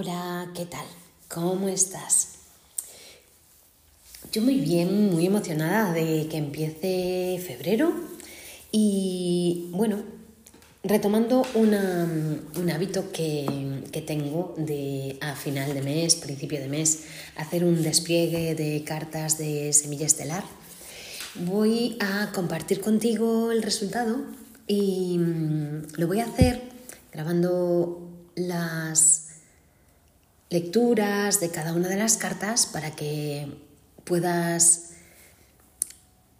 Hola, 0.00 0.48
¿qué 0.54 0.64
tal? 0.64 0.86
¿Cómo 1.26 1.68
estás? 1.68 2.34
Yo 4.30 4.42
muy 4.42 4.60
bien, 4.60 5.10
muy 5.10 5.26
emocionada 5.26 5.92
de 5.92 6.28
que 6.30 6.36
empiece 6.36 7.42
febrero 7.44 7.92
y 8.70 9.70
bueno, 9.72 10.04
retomando 10.84 11.44
un 11.56 12.70
hábito 12.70 13.10
que, 13.10 13.82
que, 13.90 14.00
tengo 14.00 14.54
de 14.56 15.18
a 15.20 15.34
final 15.34 15.74
de 15.74 15.82
mes, 15.82 16.14
principio 16.14 16.60
de 16.60 16.68
mes, 16.68 17.06
hacer 17.34 17.64
un 17.64 17.82
despliegue 17.82 18.54
de 18.54 18.84
cartas 18.84 19.36
de 19.36 19.72
semilla 19.72 20.06
estelar. 20.06 20.44
Voy 21.44 21.96
a 21.98 22.30
compartir 22.32 22.80
contigo 22.80 23.50
el 23.50 23.64
resultado 23.64 24.20
y 24.68 25.18
mm, 25.18 25.94
lo 25.96 26.06
voy 26.06 26.20
a 26.20 26.26
hacer 26.26 26.62
grabando 27.12 28.08
las 28.36 29.17
lecturas 30.50 31.40
de 31.40 31.50
cada 31.50 31.74
una 31.74 31.88
de 31.88 31.96
las 31.96 32.16
cartas 32.16 32.66
para 32.66 32.96
que 32.96 33.48
puedas 34.04 34.90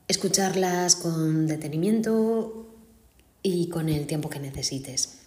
escucharlas 0.09 0.97
con 0.97 1.47
detenimiento 1.47 2.67
y 3.43 3.69
con 3.69 3.89
el 3.89 4.07
tiempo 4.07 4.31
que 4.31 4.41
necesites. 4.41 5.19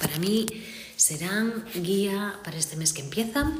Para 0.00 0.18
mí 0.18 0.46
serán 0.96 1.64
guía 1.74 2.40
para 2.42 2.56
este 2.56 2.76
mes 2.76 2.92
que 2.92 3.02
empieza 3.02 3.52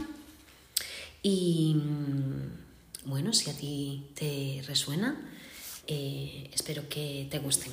y 1.23 1.75
mm, 1.75 3.11
bueno, 3.11 3.33
si 3.33 3.51
a 3.51 3.53
ti 3.53 4.11
te 4.15 4.63
resuena, 4.67 5.17
eh, 5.87 6.51
espero 6.53 6.89
que 6.89 7.29
te 7.31 7.39
gusten. 7.39 7.73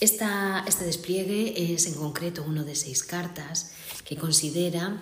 Este 0.00 0.84
despliegue 0.84 1.72
es 1.72 1.86
en 1.86 1.94
concreto 1.94 2.44
uno 2.46 2.64
de 2.64 2.74
seis 2.74 3.02
cartas 3.02 3.72
que 4.04 4.16
considera 4.16 5.00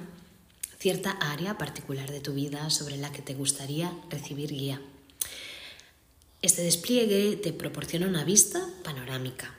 cierta 0.78 1.12
área 1.12 1.58
particular 1.58 2.10
de 2.10 2.20
tu 2.20 2.34
vida 2.34 2.70
sobre 2.70 2.96
la 2.96 3.10
que 3.10 3.22
te 3.22 3.34
gustaría 3.34 3.92
recibir 4.10 4.50
guía. 4.50 4.80
Este 6.42 6.62
despliegue 6.62 7.36
te 7.36 7.52
proporciona 7.52 8.06
una 8.06 8.22
vista 8.22 8.68
panorámica 8.82 9.54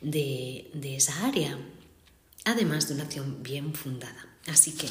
de, 0.00 0.70
esa 0.82 1.26
área, 1.26 1.58
además 2.44 2.88
de 2.88 2.94
una 2.94 3.04
acción 3.04 3.42
bien 3.42 3.74
fundada. 3.74 4.26
Así 4.46 4.72
que 4.72 4.88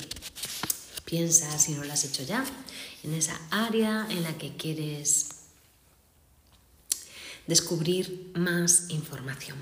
piensa, 1.04 1.58
si 1.58 1.74
no 1.74 1.84
lo 1.84 1.92
has 1.92 2.06
hecho 2.06 2.24
ya, 2.24 2.46
en 3.04 3.14
esa 3.14 3.40
área 3.50 4.06
en 4.10 4.24
la 4.24 4.38
que 4.38 4.56
quieres 4.56 5.30
descubrir 7.48 8.32
más 8.36 8.90
información. 8.90 9.58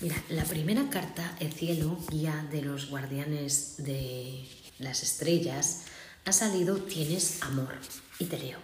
Mira, 0.00 0.16
la 0.28 0.44
primera 0.44 0.90
carta, 0.90 1.36
el 1.40 1.52
cielo, 1.52 1.98
guía 2.10 2.46
de 2.50 2.62
los 2.62 2.90
guardianes 2.90 3.76
de 3.78 4.44
las 4.78 5.02
estrellas, 5.02 5.84
ha 6.24 6.32
salido 6.32 6.76
Tienes 6.78 7.42
amor. 7.42 7.74
Y 8.18 8.26
te 8.26 8.38
leo. 8.38 8.58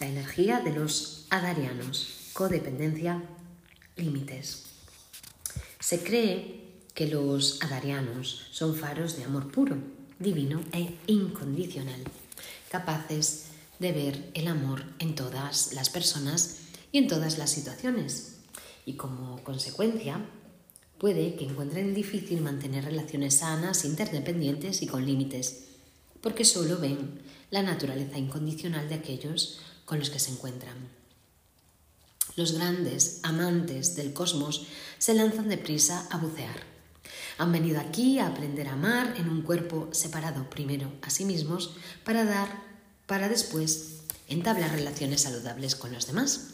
La 0.00 0.06
energía 0.06 0.60
de 0.60 0.72
los 0.72 1.26
adarianos, 1.30 2.30
codependencia, 2.32 3.22
límites. 3.96 4.64
Se 5.80 6.02
cree 6.02 6.66
que 6.94 7.06
los 7.06 7.62
adarianos 7.62 8.48
son 8.50 8.74
faros 8.76 9.16
de 9.16 9.24
amor 9.24 9.50
puro, 9.50 9.76
divino 10.18 10.60
e 10.72 10.96
incondicional, 11.06 12.02
capaces 12.70 13.45
de 13.78 13.92
ver 13.92 14.30
el 14.34 14.48
amor 14.48 14.84
en 14.98 15.14
todas 15.14 15.72
las 15.72 15.90
personas 15.90 16.58
y 16.92 16.98
en 16.98 17.08
todas 17.08 17.38
las 17.38 17.50
situaciones, 17.50 18.36
y 18.84 18.94
como 18.94 19.42
consecuencia 19.42 20.24
puede 20.98 21.34
que 21.36 21.44
encuentren 21.44 21.94
difícil 21.94 22.40
mantener 22.40 22.84
relaciones 22.84 23.36
sanas, 23.36 23.84
interdependientes 23.84 24.82
y 24.82 24.86
con 24.86 25.04
límites, 25.04 25.64
porque 26.20 26.44
solo 26.44 26.78
ven 26.78 27.20
la 27.50 27.62
naturaleza 27.62 28.18
incondicional 28.18 28.88
de 28.88 28.94
aquellos 28.96 29.60
con 29.84 29.98
los 29.98 30.10
que 30.10 30.18
se 30.18 30.32
encuentran. 30.32 30.88
Los 32.34 32.52
grandes 32.52 33.20
amantes 33.22 33.96
del 33.96 34.12
cosmos 34.12 34.66
se 34.98 35.14
lanzan 35.14 35.48
deprisa 35.48 36.06
a 36.10 36.18
bucear. 36.18 36.64
Han 37.38 37.52
venido 37.52 37.80
aquí 37.80 38.18
a 38.18 38.26
aprender 38.26 38.68
a 38.68 38.72
amar 38.72 39.14
en 39.16 39.28
un 39.28 39.42
cuerpo 39.42 39.88
separado 39.92 40.50
primero 40.50 40.92
a 41.02 41.10
sí 41.10 41.24
mismos 41.24 41.76
para 42.04 42.24
dar, 42.24 42.62
para 43.06 43.28
después 43.28 43.96
entablar 44.28 44.72
relaciones 44.72 45.22
saludables 45.22 45.76
con 45.76 45.92
los 45.92 46.06
demás 46.06 46.48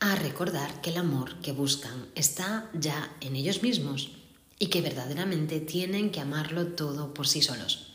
a 0.00 0.14
recordar 0.14 0.80
que 0.80 0.90
el 0.90 0.96
amor 0.96 1.40
que 1.40 1.52
buscan 1.52 2.06
está 2.14 2.70
ya 2.72 3.16
en 3.20 3.34
ellos 3.34 3.62
mismos 3.62 4.12
y 4.58 4.68
que 4.68 4.80
verdaderamente 4.80 5.60
tienen 5.60 6.10
que 6.10 6.20
amarlo 6.20 6.68
todo 6.68 7.14
por 7.14 7.26
sí 7.26 7.42
solos. 7.42 7.88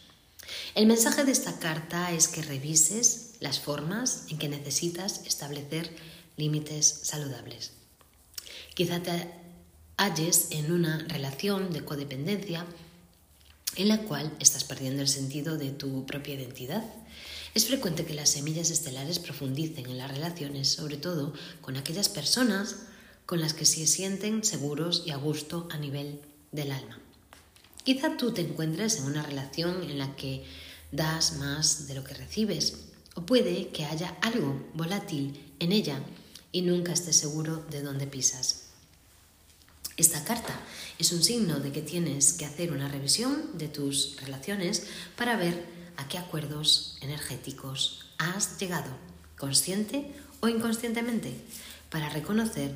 El 0.75 0.87
mensaje 0.87 1.23
de 1.23 1.31
esta 1.31 1.59
carta 1.59 2.11
es 2.11 2.27
que 2.27 2.41
revises 2.41 3.35
las 3.39 3.59
formas 3.59 4.25
en 4.29 4.37
que 4.37 4.49
necesitas 4.49 5.21
establecer 5.25 5.95
límites 6.35 6.85
saludables. 7.03 7.71
Quizá 8.73 9.01
te 9.01 9.29
halles 9.97 10.47
en 10.51 10.71
una 10.71 10.97
relación 11.07 11.71
de 11.71 11.85
codependencia 11.85 12.65
en 13.75 13.87
la 13.87 13.99
cual 13.99 14.35
estás 14.39 14.63
perdiendo 14.63 15.01
el 15.01 15.07
sentido 15.07 15.57
de 15.57 15.71
tu 15.71 16.05
propia 16.05 16.35
identidad 16.35 16.83
es 17.53 17.65
frecuente 17.65 18.05
que 18.05 18.13
las 18.13 18.29
semillas 18.29 18.71
estelares 18.71 19.19
profundicen 19.19 19.85
en 19.85 19.97
las 19.97 20.11
relaciones, 20.11 20.69
sobre 20.69 20.97
todo 20.97 21.33
con 21.61 21.77
aquellas 21.77 22.09
personas 22.09 22.77
con 23.25 23.39
las 23.39 23.53
que 23.53 23.65
se 23.65 23.85
sienten 23.87 24.43
seguros 24.43 25.03
y 25.05 25.11
a 25.11 25.17
gusto 25.17 25.67
a 25.71 25.77
nivel 25.77 26.19
del 26.51 26.71
alma. 26.71 26.99
Quizá 27.83 28.17
tú 28.17 28.31
te 28.31 28.41
encuentres 28.41 28.97
en 28.97 29.05
una 29.05 29.23
relación 29.23 29.83
en 29.83 29.97
la 29.97 30.15
que 30.15 30.43
das 30.91 31.37
más 31.37 31.87
de 31.87 31.95
lo 31.95 32.03
que 32.03 32.13
recibes, 32.13 32.85
o 33.15 33.25
puede 33.25 33.69
que 33.69 33.85
haya 33.85 34.17
algo 34.21 34.65
volátil 34.73 35.39
en 35.59 35.71
ella 35.71 35.99
y 36.51 36.61
nunca 36.61 36.93
estés 36.93 37.17
seguro 37.17 37.63
de 37.69 37.81
dónde 37.81 38.07
pisas. 38.07 38.63
Esta 39.95 40.23
carta 40.23 40.59
es 40.97 41.11
un 41.11 41.23
signo 41.23 41.59
de 41.59 41.71
que 41.71 41.81
tienes 41.81 42.33
que 42.33 42.45
hacer 42.45 42.71
una 42.71 42.89
revisión 42.89 43.57
de 43.57 43.67
tus 43.67 44.17
relaciones 44.21 44.87
para 45.15 45.35
ver 45.35 45.82
a 45.97 46.07
qué 46.07 46.17
acuerdos 46.17 46.97
energéticos 47.01 48.05
has 48.17 48.57
llegado, 48.59 48.89
consciente 49.37 50.13
o 50.39 50.47
inconscientemente, 50.47 51.35
para 51.89 52.09
reconocer 52.09 52.73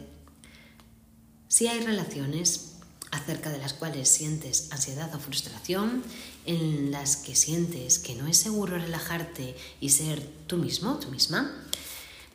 si 1.47 1.67
hay 1.67 1.79
relaciones 1.79 2.73
acerca 3.11 3.50
de 3.50 3.57
las 3.57 3.73
cuales 3.73 4.09
sientes 4.09 4.69
ansiedad 4.72 5.13
o 5.16 5.19
frustración, 5.19 6.03
en 6.45 6.91
las 6.91 7.17
que 7.17 7.35
sientes 7.35 8.00
que 8.00 8.16
no 8.16 8.27
es 8.27 8.38
seguro 8.38 8.77
relajarte 8.77 9.56
y 9.81 9.89
ser 9.89 10.22
tú 10.47 10.57
mismo, 10.57 10.97
tú 11.00 11.09
misma, 11.09 11.51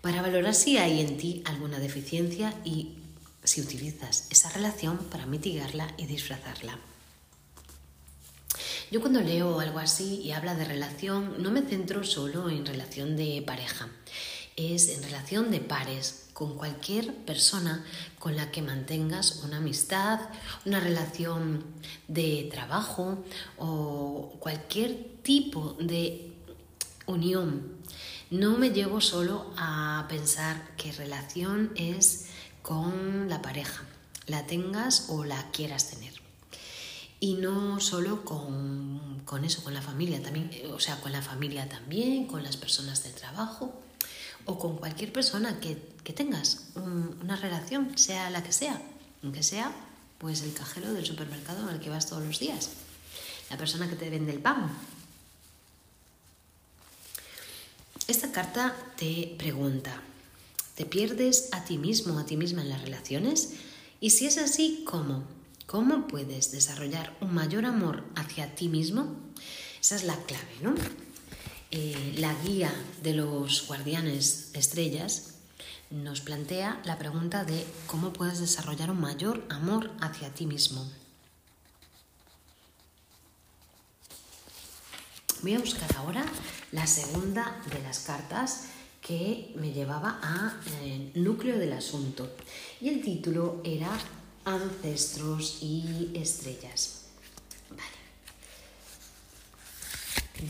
para 0.01 0.23
valorar 0.23 0.55
si 0.55 0.79
hay 0.79 1.01
en 1.01 1.17
ti 1.17 1.43
alguna 1.45 1.79
deficiencia 1.79 2.55
y 2.65 2.97
si 3.45 3.61
utilizas 3.61 4.27
esa 4.31 4.51
relación 4.51 4.99
para 4.99 5.27
mitigarla 5.27 5.93
y 5.97 6.07
disfrazarla. 6.07 6.79
Yo 8.93 9.01
cuando 9.01 9.23
leo 9.23 9.59
algo 9.59 9.79
así 9.79 10.21
y 10.21 10.33
habla 10.33 10.55
de 10.55 10.67
relación, 10.67 11.43
no 11.43 11.51
me 11.51 11.63
centro 11.63 12.05
solo 12.05 12.51
en 12.51 12.67
relación 12.67 13.17
de 13.17 13.43
pareja, 13.47 13.89
es 14.55 14.91
en 14.91 15.03
relación 15.03 15.51
de 15.51 15.61
pares, 15.61 16.29
con 16.35 16.59
cualquier 16.59 17.15
persona 17.25 17.87
con 18.19 18.37
la 18.37 18.51
que 18.51 18.61
mantengas 18.61 19.37
una 19.45 19.57
amistad, 19.57 20.21
una 20.67 20.79
relación 20.79 21.65
de 22.07 22.51
trabajo 22.53 23.25
o 23.57 24.35
cualquier 24.39 25.23
tipo 25.23 25.75
de 25.81 26.35
unión. 27.07 27.79
No 28.31 28.59
me 28.59 28.73
llevo 28.73 29.01
solo 29.01 29.55
a 29.57 30.05
pensar 30.11 30.77
que 30.77 30.93
relación 30.93 31.73
es 31.77 32.27
con 32.61 33.31
la 33.31 33.41
pareja, 33.41 33.85
la 34.27 34.45
tengas 34.45 35.07
o 35.09 35.25
la 35.25 35.51
quieras 35.51 35.89
tener. 35.89 36.22
Y 37.23 37.35
no 37.35 37.79
solo 37.79 38.25
con, 38.25 39.45
eso, 39.45 39.63
con 39.63 39.73
la 39.73 39.81
familia 39.81 40.21
también, 40.21 40.51
o 40.73 40.81
sea, 40.81 41.01
con 41.01 41.13
la 41.13 41.23
familia 41.23 41.69
también, 41.69 42.27
con 42.27 42.43
las 42.43 42.57
personas 42.57 43.05
del 43.05 43.13
trabajo 43.13 43.81
o 44.45 44.59
con 44.59 44.77
cualquier 44.77 45.13
persona 45.13 45.61
que, 45.61 45.77
tengas 46.17 46.71
una 46.75 47.37
relación, 47.37 47.97
sea 47.97 48.29
la 48.31 48.43
que 48.43 48.51
sea, 48.51 48.83
aunque 49.23 49.45
sea 49.45 49.73
pues 50.19 50.43
el 50.43 50.53
cajero 50.53 50.93
del 50.93 51.07
supermercado 51.07 51.71
el 51.71 51.79
que 51.79 51.91
vas 51.91 52.09
todos 52.09 52.27
los 52.27 52.41
días, 52.41 52.71
la 53.51 53.57
persona 53.57 53.89
que 53.89 53.95
te 53.95 54.11
vende 54.11 54.33
el 54.33 54.41
pan. 54.41 54.77
Esta 58.09 58.33
carta 58.33 58.75
te 58.97 59.33
pregunta, 59.39 60.03
¿te 60.75 60.87
pierdes 60.87 61.51
a 61.53 61.63
ti 61.63 61.79
mismo, 61.79 62.19
a 62.19 62.27
ti 62.27 62.37
misma 62.37 62.63
en 62.63 62.71
las 62.71 62.83
relaciones? 62.83 63.51
Y 64.01 64.11
si 64.11 64.27
es 64.27 64.39
así, 64.39 64.83
¿cómo? 64.85 65.23
¿Cómo 65.73 66.07
puedes 66.07 66.53
desarrollar 66.53 67.17
un 67.23 67.33
mayor 67.33 67.65
amor 67.65 68.05
hacia 68.15 68.55
ti 68.55 68.69
mismo? 68.69 69.17
Esa 69.81 69.97
es 69.97 70.05
la 70.05 70.17
clave, 70.27 70.55
¿no? 70.61 70.75
Eh, 71.71 72.17
la 72.19 72.35
guía 72.45 72.71
de 73.03 73.15
los 73.15 73.67
guardianes 73.69 74.51
estrellas 74.53 75.37
nos 75.89 76.21
plantea 76.21 76.83
la 76.85 76.99
pregunta 76.99 77.47
de 77.47 77.65
cómo 77.87 78.13
puedes 78.13 78.39
desarrollar 78.39 78.91
un 78.91 79.01
mayor 79.01 79.47
amor 79.49 79.91
hacia 80.03 80.29
ti 80.35 80.45
mismo. 80.45 80.87
Voy 85.41 85.55
a 85.55 85.59
buscar 85.59 85.89
ahora 85.97 86.27
la 86.71 86.87
segunda 86.87 87.63
de 87.73 87.81
las 87.81 88.01
cartas 88.01 88.67
que 89.01 89.55
me 89.57 89.73
llevaba 89.73 90.21
a 90.23 90.55
eh, 90.83 91.13
núcleo 91.15 91.59
del 91.59 91.73
asunto. 91.73 92.31
Y 92.79 92.91
el 92.91 93.01
título 93.01 93.63
era 93.65 93.89
Ancestros 94.45 95.59
y 95.61 96.11
Estrellas. 96.15 97.03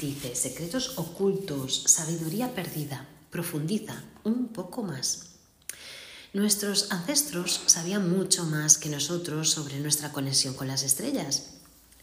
Dice, 0.00 0.34
secretos 0.34 0.94
ocultos, 0.96 1.84
sabiduría 1.86 2.54
perdida, 2.54 3.06
profundiza 3.30 4.02
un 4.24 4.48
poco 4.48 4.82
más. 4.82 5.32
Nuestros 6.32 6.90
ancestros 6.90 7.60
sabían 7.66 8.10
mucho 8.10 8.44
más 8.44 8.78
que 8.78 8.88
nosotros 8.88 9.50
sobre 9.50 9.78
nuestra 9.80 10.12
conexión 10.12 10.54
con 10.54 10.68
las 10.68 10.82
estrellas. 10.82 11.50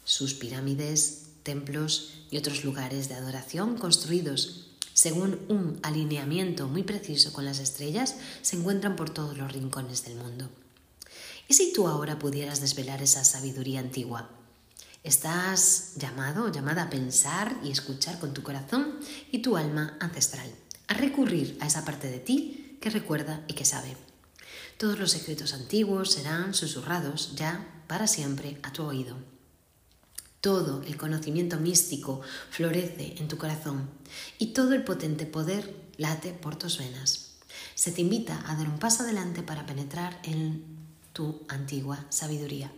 Sus 0.03 0.35
pirámides, 0.35 1.29
templos 1.41 2.13
y 2.29 2.37
otros 2.37 2.63
lugares 2.63 3.09
de 3.09 3.15
adoración 3.15 3.75
construidos 3.75 4.67
según 4.93 5.39
un 5.47 5.79
alineamiento 5.81 6.67
muy 6.67 6.83
preciso 6.83 7.31
con 7.31 7.45
las 7.45 7.59
estrellas 7.59 8.15
se 8.41 8.57
encuentran 8.57 8.95
por 8.97 9.09
todos 9.09 9.37
los 9.37 9.51
rincones 9.51 10.03
del 10.03 10.17
mundo. 10.17 10.49
¿Y 11.49 11.55
si 11.55 11.73
tú 11.73 11.87
ahora 11.87 12.19
pudieras 12.19 12.61
desvelar 12.61 13.01
esa 13.01 13.23
sabiduría 13.23 13.79
antigua? 13.79 14.29
Estás 15.03 15.93
llamado 15.95 16.51
llamada 16.51 16.83
a 16.83 16.89
pensar 16.91 17.59
y 17.63 17.71
escuchar 17.71 18.19
con 18.19 18.35
tu 18.35 18.43
corazón 18.43 18.99
y 19.31 19.39
tu 19.39 19.57
alma 19.57 19.97
ancestral, 19.99 20.47
a 20.87 20.93
recurrir 20.93 21.57
a 21.59 21.65
esa 21.65 21.83
parte 21.83 22.07
de 22.07 22.19
ti 22.19 22.77
que 22.79 22.91
recuerda 22.91 23.43
y 23.47 23.53
que 23.53 23.65
sabe. 23.65 23.97
Todos 24.77 24.99
los 24.99 25.09
secretos 25.09 25.55
antiguos 25.55 26.11
serán 26.11 26.53
susurrados 26.53 27.33
ya 27.35 27.83
para 27.87 28.05
siempre 28.05 28.59
a 28.61 28.71
tu 28.71 28.83
oído. 28.83 29.17
Todo 30.41 30.83
el 30.83 30.97
conocimiento 30.97 31.57
místico 31.57 32.21
florece 32.51 33.15
en 33.17 33.27
tu 33.27 33.39
corazón 33.39 33.89
y 34.37 34.53
todo 34.53 34.73
el 34.73 34.83
potente 34.83 35.25
poder 35.25 35.75
late 35.97 36.31
por 36.31 36.57
tus 36.57 36.77
venas. 36.77 37.37
Se 37.73 37.91
te 37.91 38.01
invita 38.01 38.39
a 38.45 38.55
dar 38.55 38.69
un 38.69 38.77
paso 38.77 39.01
adelante 39.01 39.41
para 39.41 39.65
penetrar 39.65 40.19
en 40.21 40.78
tu 41.13 41.41
antigua 41.47 42.05
sabiduría. 42.09 42.71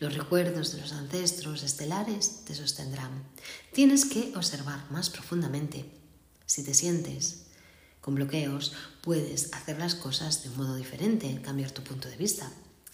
Los 0.00 0.14
recuerdos 0.14 0.72
de 0.72 0.80
los 0.80 0.92
ancestros 0.92 1.62
estelares 1.62 2.44
te 2.44 2.54
sostendrán. 2.54 3.24
Tienes 3.72 4.04
que 4.04 4.32
observar 4.36 4.90
más 4.90 5.10
profundamente. 5.10 5.84
Si 6.46 6.62
te 6.62 6.74
sientes 6.74 7.46
con 8.00 8.14
bloqueos, 8.14 8.72
puedes 9.00 9.52
hacer 9.54 9.78
las 9.78 9.94
cosas 9.94 10.42
de 10.42 10.50
un 10.50 10.58
modo 10.58 10.76
diferente, 10.76 11.40
cambiar 11.42 11.70
tu 11.70 11.82
punto 11.82 12.08
de 12.08 12.16
vista. 12.16 12.50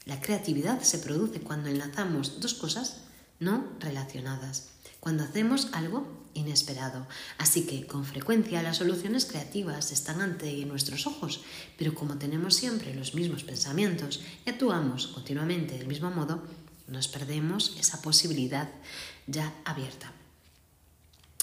La 0.07 0.21
creatividad 0.21 0.81
se 0.83 0.99
produce 0.99 1.41
cuando 1.41 1.69
enlazamos 1.69 2.41
dos 2.41 2.55
cosas 2.55 2.99
no 3.41 3.65
relacionadas, 3.81 4.69
cuando 5.01 5.25
hacemos 5.25 5.69
algo 5.73 6.21
inesperado. 6.35 7.07
Así 7.39 7.67
que 7.67 7.87
con 7.87 8.05
frecuencia 8.05 8.63
las 8.63 8.77
soluciones 8.77 9.25
creativas 9.25 9.93
están 9.93 10.21
ante 10.21 10.65
nuestros 10.67 11.07
ojos, 11.07 11.41
pero 11.77 11.95
como 11.95 12.19
tenemos 12.19 12.55
siempre 12.55 12.95
los 12.95 13.15
mismos 13.15 13.43
pensamientos 13.43 14.21
y 14.47 14.51
actuamos 14.51 15.09
continuamente 15.09 15.77
del 15.77 15.89
mismo 15.89 16.11
modo, 16.11 16.43
nos 16.87 17.09
perdemos 17.09 17.77
esa 17.79 18.03
posibilidad 18.03 18.69
ya 19.27 19.55
abierta. 19.65 20.13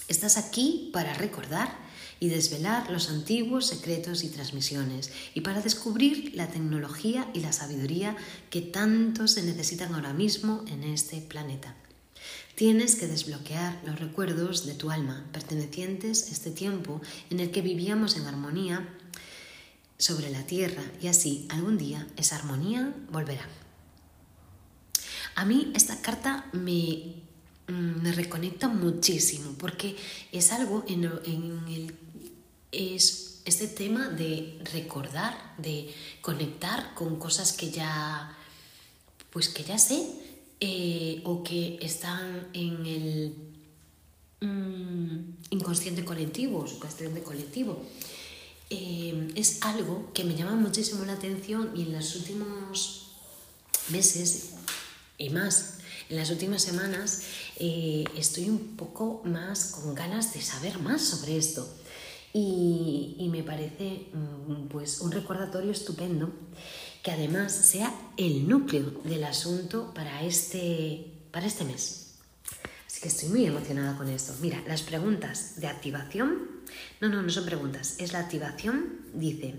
Estás 0.07 0.37
aquí 0.37 0.89
para 0.93 1.13
recordar 1.13 1.75
y 2.19 2.29
desvelar 2.29 2.89
los 2.89 3.09
antiguos 3.09 3.67
secretos 3.67 4.23
y 4.23 4.29
transmisiones 4.29 5.11
y 5.33 5.41
para 5.41 5.61
descubrir 5.61 6.31
la 6.35 6.47
tecnología 6.47 7.29
y 7.33 7.41
la 7.41 7.53
sabiduría 7.53 8.15
que 8.49 8.61
tanto 8.61 9.27
se 9.27 9.43
necesitan 9.43 9.93
ahora 9.93 10.13
mismo 10.13 10.63
en 10.67 10.83
este 10.83 11.21
planeta. 11.21 11.75
Tienes 12.57 12.95
que 12.95 13.05
desbloquear 13.05 13.79
los 13.85 13.99
recuerdos 13.99 14.65
de 14.65 14.73
tu 14.73 14.89
alma 14.89 15.23
pertenecientes 15.31 16.27
a 16.27 16.31
este 16.31 16.49
tiempo 16.49 16.99
en 17.29 17.39
el 17.39 17.51
que 17.51 17.61
vivíamos 17.61 18.17
en 18.17 18.25
armonía 18.25 18.97
sobre 19.99 20.31
la 20.31 20.41
tierra 20.41 20.81
y 20.99 21.05
así 21.05 21.45
algún 21.51 21.77
día 21.77 22.07
esa 22.17 22.35
armonía 22.35 22.95
volverá. 23.11 23.47
A 25.35 25.45
mí 25.45 25.71
esta 25.75 26.01
carta 26.01 26.49
me, 26.51 27.21
mm, 27.67 28.01
me 28.01 28.11
reconecta 28.11 28.67
muchísimo 28.67 29.53
porque 29.59 29.95
es 30.31 30.51
algo 30.51 30.83
en, 30.87 31.03
en 31.03 31.67
el 31.67 31.95
es 32.71 33.43
este 33.45 33.67
tema 33.67 34.09
de 34.09 34.59
recordar, 34.73 35.53
de 35.59 35.93
conectar 36.21 36.95
con 36.95 37.19
cosas 37.19 37.53
que 37.53 37.69
ya, 37.69 38.35
pues 39.29 39.47
que 39.47 39.63
ya 39.63 39.77
sé 39.77 40.36
eh, 40.59 41.21
o 41.23 41.43
que 41.43 41.77
están 41.81 42.47
en 42.53 42.85
el 42.85 43.35
mm, 44.41 45.51
inconsciente 45.51 46.03
colectivo, 46.03 46.65
subconsciente 46.67 47.21
colectivo. 47.21 47.83
Eh, 48.69 49.29
es 49.35 49.61
algo 49.63 50.11
que 50.13 50.23
me 50.23 50.35
llama 50.35 50.55
muchísimo 50.55 51.05
la 51.05 51.13
atención 51.13 51.71
y 51.75 51.83
en 51.83 51.93
los 51.93 52.15
últimos 52.15 53.11
meses 53.89 54.53
y 55.17 55.29
más, 55.29 55.77
en 56.09 56.17
las 56.17 56.29
últimas 56.29 56.61
semanas, 56.63 57.21
eh, 57.57 58.03
estoy 58.15 58.49
un 58.49 58.75
poco 58.75 59.21
más 59.25 59.71
con 59.71 59.95
ganas 59.95 60.33
de 60.33 60.41
saber 60.41 60.79
más 60.79 61.01
sobre 61.01 61.37
esto. 61.37 61.67
Y, 62.33 63.27
me 63.31 63.41
parece 63.41 64.09
mm, 64.13 64.67
pues, 64.67 65.01
un 65.01 65.11
recordatorio 65.11 65.71
estupendo 65.71 66.31
que 67.07 67.13
además 67.13 67.53
sea 67.53 67.95
el 68.17 68.49
núcleo 68.49 68.91
del 69.05 69.23
asunto 69.23 69.93
para 69.93 70.23
este, 70.23 71.09
para 71.31 71.45
este 71.45 71.63
mes. 71.63 72.15
Así 72.85 72.99
que 72.99 73.07
estoy 73.07 73.29
muy 73.29 73.45
emocionada 73.45 73.97
con 73.97 74.09
esto. 74.09 74.35
Mira, 74.41 74.61
las 74.67 74.81
preguntas 74.81 75.61
de 75.61 75.67
activación, 75.67 76.65
no, 76.99 77.07
no, 77.07 77.21
no 77.21 77.29
son 77.29 77.45
preguntas, 77.45 77.95
es 77.99 78.11
la 78.11 78.19
activación, 78.19 79.05
dice, 79.13 79.55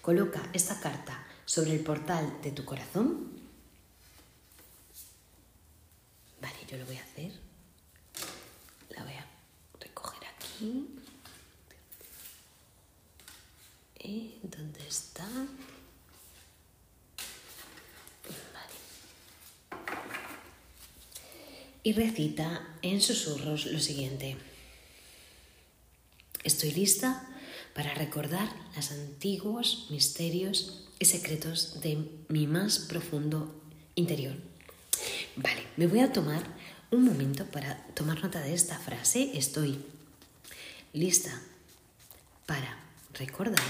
coloca 0.00 0.48
esta 0.52 0.78
carta 0.78 1.26
sobre 1.44 1.72
el 1.72 1.80
portal 1.80 2.38
de 2.40 2.52
tu 2.52 2.64
corazón. 2.64 3.32
Vale, 6.40 6.58
yo 6.70 6.76
lo 6.76 6.86
voy 6.86 6.98
a 6.98 7.02
hacer. 7.02 7.32
La 8.90 9.02
voy 9.02 9.14
a 9.14 9.26
recoger 9.80 10.22
aquí. 10.28 10.86
¿Dónde 14.44 14.86
está? 14.86 15.26
Y 21.86 21.92
recita 21.92 22.66
en 22.82 23.00
susurros 23.00 23.66
lo 23.66 23.78
siguiente. 23.78 24.36
Estoy 26.42 26.72
lista 26.72 27.24
para 27.76 27.94
recordar 27.94 28.48
los 28.74 28.90
antiguos 28.90 29.86
misterios 29.88 30.82
y 30.98 31.04
secretos 31.04 31.80
de 31.82 32.04
mi 32.28 32.48
más 32.48 32.80
profundo 32.80 33.54
interior. 33.94 34.34
Vale, 35.36 35.62
me 35.76 35.86
voy 35.86 36.00
a 36.00 36.12
tomar 36.12 36.42
un 36.90 37.04
momento 37.04 37.46
para 37.46 37.86
tomar 37.94 38.20
nota 38.20 38.40
de 38.40 38.52
esta 38.52 38.80
frase. 38.80 39.30
Estoy 39.38 39.78
lista 40.92 41.40
para 42.46 42.80
recordar 43.14 43.62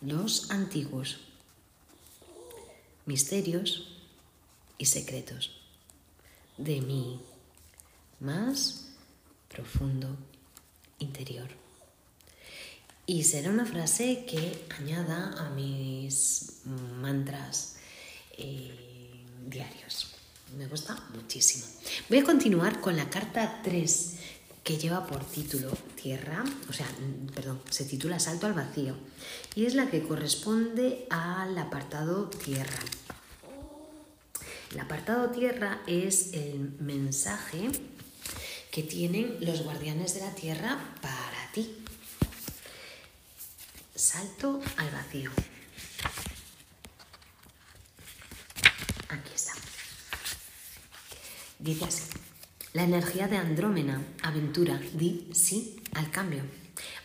los 0.00 0.50
antiguos 0.50 1.18
misterios 3.04 3.98
y 4.78 4.86
secretos 4.86 5.57
de 6.58 6.80
mi 6.80 7.20
más 8.20 8.88
profundo 9.48 10.16
interior. 10.98 11.48
Y 13.06 13.24
será 13.24 13.50
una 13.50 13.64
frase 13.64 14.26
que 14.26 14.66
añada 14.78 15.34
a 15.38 15.50
mis 15.50 16.60
mantras 17.00 17.76
eh, 18.36 19.24
diarios. 19.46 20.14
Me 20.58 20.66
gusta 20.66 21.02
muchísimo. 21.14 21.64
Voy 22.08 22.18
a 22.18 22.24
continuar 22.24 22.80
con 22.80 22.96
la 22.96 23.08
carta 23.08 23.60
3 23.62 24.16
que 24.62 24.76
lleva 24.76 25.06
por 25.06 25.24
título 25.24 25.70
Tierra, 25.94 26.44
o 26.68 26.72
sea, 26.74 26.86
perdón, 27.34 27.60
se 27.70 27.86
titula 27.86 28.18
Salto 28.18 28.46
al 28.46 28.52
vacío 28.52 28.94
y 29.54 29.64
es 29.64 29.74
la 29.74 29.90
que 29.90 30.02
corresponde 30.02 31.06
al 31.08 31.56
apartado 31.56 32.28
Tierra. 32.28 32.78
El 34.70 34.80
apartado 34.80 35.30
Tierra 35.30 35.80
es 35.86 36.34
el 36.34 36.76
mensaje 36.78 37.70
que 38.70 38.82
tienen 38.82 39.38
los 39.40 39.62
guardianes 39.62 40.14
de 40.14 40.20
la 40.20 40.34
Tierra 40.34 40.78
para 41.00 41.50
ti. 41.52 41.74
Salto 43.94 44.60
al 44.76 44.90
vacío. 44.90 45.30
Aquí 49.08 49.30
está. 49.34 49.52
Dice 51.58 51.84
así. 51.86 52.02
La 52.74 52.84
energía 52.84 53.26
de 53.26 53.38
Andrómena, 53.38 54.02
aventura, 54.22 54.78
di 54.92 55.30
sí 55.32 55.82
al 55.94 56.10
cambio. 56.10 56.42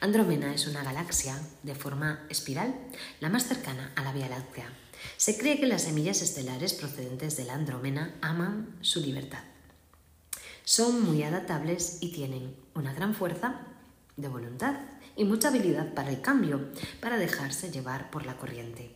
Andrómena 0.01 0.53
es 0.53 0.67
una 0.67 0.84
galaxia 0.84 1.41
de 1.63 1.74
forma 1.74 2.25
espiral, 2.29 2.75
la 3.22 3.29
más 3.29 3.48
cercana 3.48 3.93
a 3.96 4.03
la 4.03 4.12
Vía 4.12 4.27
Láctea. 4.27 4.70
Se 5.18 5.38
cree 5.38 5.60
que 5.60 5.68
las 5.68 5.84
semillas 5.84 6.22
estelares 6.22 6.74
procedentes 6.74 7.38
de 7.38 7.46
la 7.46 7.54
Andrómena 7.54 8.16
aman 8.22 8.76
su 8.82 9.00
libertad. 9.00 9.44
Son 10.64 11.02
muy 11.02 11.24
adaptables 11.24 11.98
y 12.02 12.12
tienen 12.12 12.56
una 12.74 12.94
gran 12.94 13.14
fuerza 13.14 13.62
de 14.16 14.28
voluntad 14.28 14.76
y 15.16 15.26
mucha 15.26 15.50
habilidad 15.50 15.94
para 15.94 16.10
el 16.10 16.22
cambio, 16.22 16.72
para 17.02 17.18
dejarse 17.18 17.72
llevar 17.72 18.10
por 18.12 18.26
la 18.26 18.38
corriente. 18.38 18.96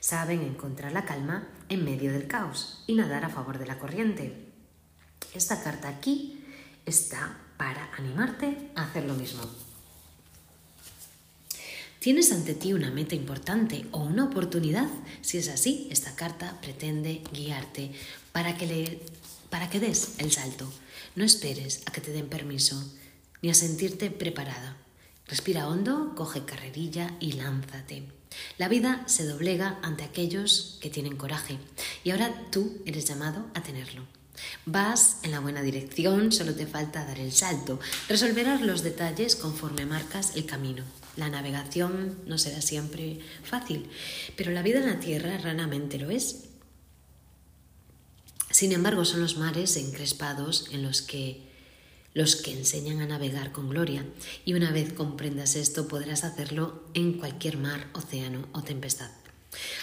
Saben 0.00 0.42
encontrar 0.42 0.92
la 0.92 1.06
calma 1.06 1.48
en 1.68 1.84
medio 1.84 2.12
del 2.12 2.26
caos 2.26 2.84
y 2.86 2.94
nadar 2.94 3.24
a 3.24 3.30
favor 3.30 3.58
de 3.58 3.66
la 3.66 3.78
corriente. 3.78 4.52
Esta 5.32 5.62
carta 5.62 5.88
aquí 5.88 6.44
está 6.84 7.38
para 7.56 7.90
animarte 7.96 8.70
a 8.74 8.84
hacer 8.84 9.04
lo 9.04 9.14
mismo. 9.14 9.42
¿Tienes 12.04 12.32
ante 12.32 12.52
ti 12.52 12.74
una 12.74 12.90
meta 12.90 13.14
importante 13.14 13.86
o 13.90 14.00
una 14.00 14.24
oportunidad? 14.24 14.90
Si 15.22 15.38
es 15.38 15.48
así, 15.48 15.88
esta 15.90 16.14
carta 16.14 16.60
pretende 16.60 17.22
guiarte 17.32 17.92
para 18.30 18.58
que, 18.58 18.66
le, 18.66 19.00
para 19.48 19.70
que 19.70 19.80
des 19.80 20.16
el 20.18 20.30
salto. 20.30 20.70
No 21.16 21.24
esperes 21.24 21.80
a 21.86 21.92
que 21.92 22.02
te 22.02 22.12
den 22.12 22.28
permiso 22.28 22.76
ni 23.40 23.48
a 23.48 23.54
sentirte 23.54 24.10
preparada. 24.10 24.76
Respira 25.28 25.66
hondo, 25.66 26.12
coge 26.14 26.44
carrerilla 26.44 27.16
y 27.20 27.32
lánzate. 27.32 28.02
La 28.58 28.68
vida 28.68 29.04
se 29.06 29.24
doblega 29.24 29.78
ante 29.80 30.04
aquellos 30.04 30.76
que 30.82 30.90
tienen 30.90 31.16
coraje 31.16 31.56
y 32.04 32.10
ahora 32.10 32.34
tú 32.50 32.82
eres 32.84 33.06
llamado 33.06 33.46
a 33.54 33.62
tenerlo. 33.62 34.02
Vas 34.66 35.18
en 35.22 35.30
la 35.30 35.40
buena 35.40 35.62
dirección, 35.62 36.32
solo 36.32 36.54
te 36.54 36.66
falta 36.66 37.04
dar 37.04 37.18
el 37.18 37.32
salto. 37.32 37.80
Resolverás 38.08 38.60
los 38.60 38.82
detalles 38.82 39.36
conforme 39.36 39.86
marcas 39.86 40.36
el 40.36 40.46
camino. 40.46 40.84
La 41.16 41.28
navegación 41.28 42.18
no 42.26 42.38
será 42.38 42.60
siempre 42.60 43.20
fácil, 43.44 43.88
pero 44.36 44.50
la 44.50 44.62
vida 44.62 44.80
en 44.80 44.86
la 44.86 45.00
tierra 45.00 45.38
raramente 45.38 45.98
lo 45.98 46.10
es. 46.10 46.44
Sin 48.50 48.72
embargo, 48.72 49.04
son 49.04 49.20
los 49.20 49.36
mares 49.36 49.76
encrespados 49.76 50.68
en 50.72 50.82
los 50.82 51.02
que 51.02 51.52
los 52.14 52.36
que 52.36 52.52
enseñan 52.52 53.00
a 53.00 53.06
navegar 53.06 53.50
con 53.50 53.68
gloria, 53.68 54.06
y 54.44 54.54
una 54.54 54.70
vez 54.70 54.92
comprendas 54.92 55.56
esto 55.56 55.88
podrás 55.88 56.22
hacerlo 56.22 56.84
en 56.94 57.14
cualquier 57.14 57.58
mar, 57.58 57.88
océano 57.92 58.46
o 58.52 58.62
tempestad. 58.62 59.10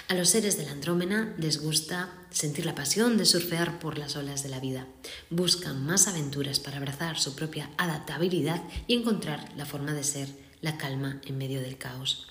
A 0.08 0.14
los 0.14 0.30
seres 0.30 0.58
de 0.58 0.66
la 0.66 0.72
Andrómena 0.72 1.34
les 1.38 1.62
gusta 1.62 2.14
sentir 2.32 2.66
la 2.66 2.76
pasión 2.76 3.18
de 3.18 3.26
surfear 3.26 3.80
por 3.80 3.98
las 3.98 4.16
olas 4.16 4.44
de 4.44 4.50
la 4.50 4.60
vida. 4.60 4.88
Buscan 5.30 5.86
más 5.86 6.08
aventuras 6.08 6.60
para 6.60 6.78
abrazar 6.78 7.20
su 7.20 7.36
propia 7.36 7.70
adaptabilidad 7.78 8.62
y 8.88 8.96
encontrar 8.96 9.52
la 9.56 9.66
forma 9.66 9.94
de 9.94 10.04
ser 10.04 10.28
la 10.62 10.78
calma 10.78 11.22
en 11.26 11.38
medio 11.38 11.62
del 11.62 11.78
caos. 11.78 12.28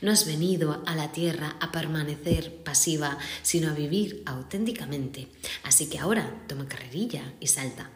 No 0.00 0.10
has 0.10 0.26
venido 0.26 0.82
a 0.86 0.96
la 0.96 1.12
tierra 1.12 1.56
a 1.60 1.70
permanecer 1.70 2.62
pasiva, 2.64 3.18
sino 3.42 3.70
a 3.70 3.74
vivir 3.74 4.22
auténticamente. 4.26 5.28
Así 5.62 5.86
que 5.86 5.98
ahora 5.98 6.44
toma 6.48 6.68
carrerilla 6.68 7.32
y 7.40 7.46
salta. 7.46 7.90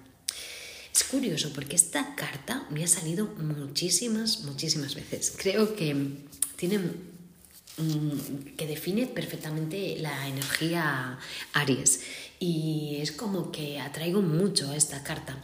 Es 0.94 1.04
curioso 1.04 1.52
porque 1.54 1.76
esta 1.76 2.14
carta 2.14 2.66
me 2.70 2.84
ha 2.84 2.86
salido 2.86 3.26
muchísimas, 3.26 4.44
muchísimas 4.44 4.94
veces. 4.94 5.34
Creo 5.36 5.74
que 5.74 6.24
tiene 6.56 6.80
que 8.56 8.66
define 8.66 9.06
perfectamente 9.06 9.96
la 9.98 10.28
energía 10.28 11.18
Aries. 11.52 12.00
Y 12.38 12.96
es 13.00 13.12
como 13.12 13.50
que 13.52 13.80
atraigo 13.80 14.22
mucho 14.22 14.70
a 14.70 14.76
esta 14.76 15.02
carta. 15.02 15.36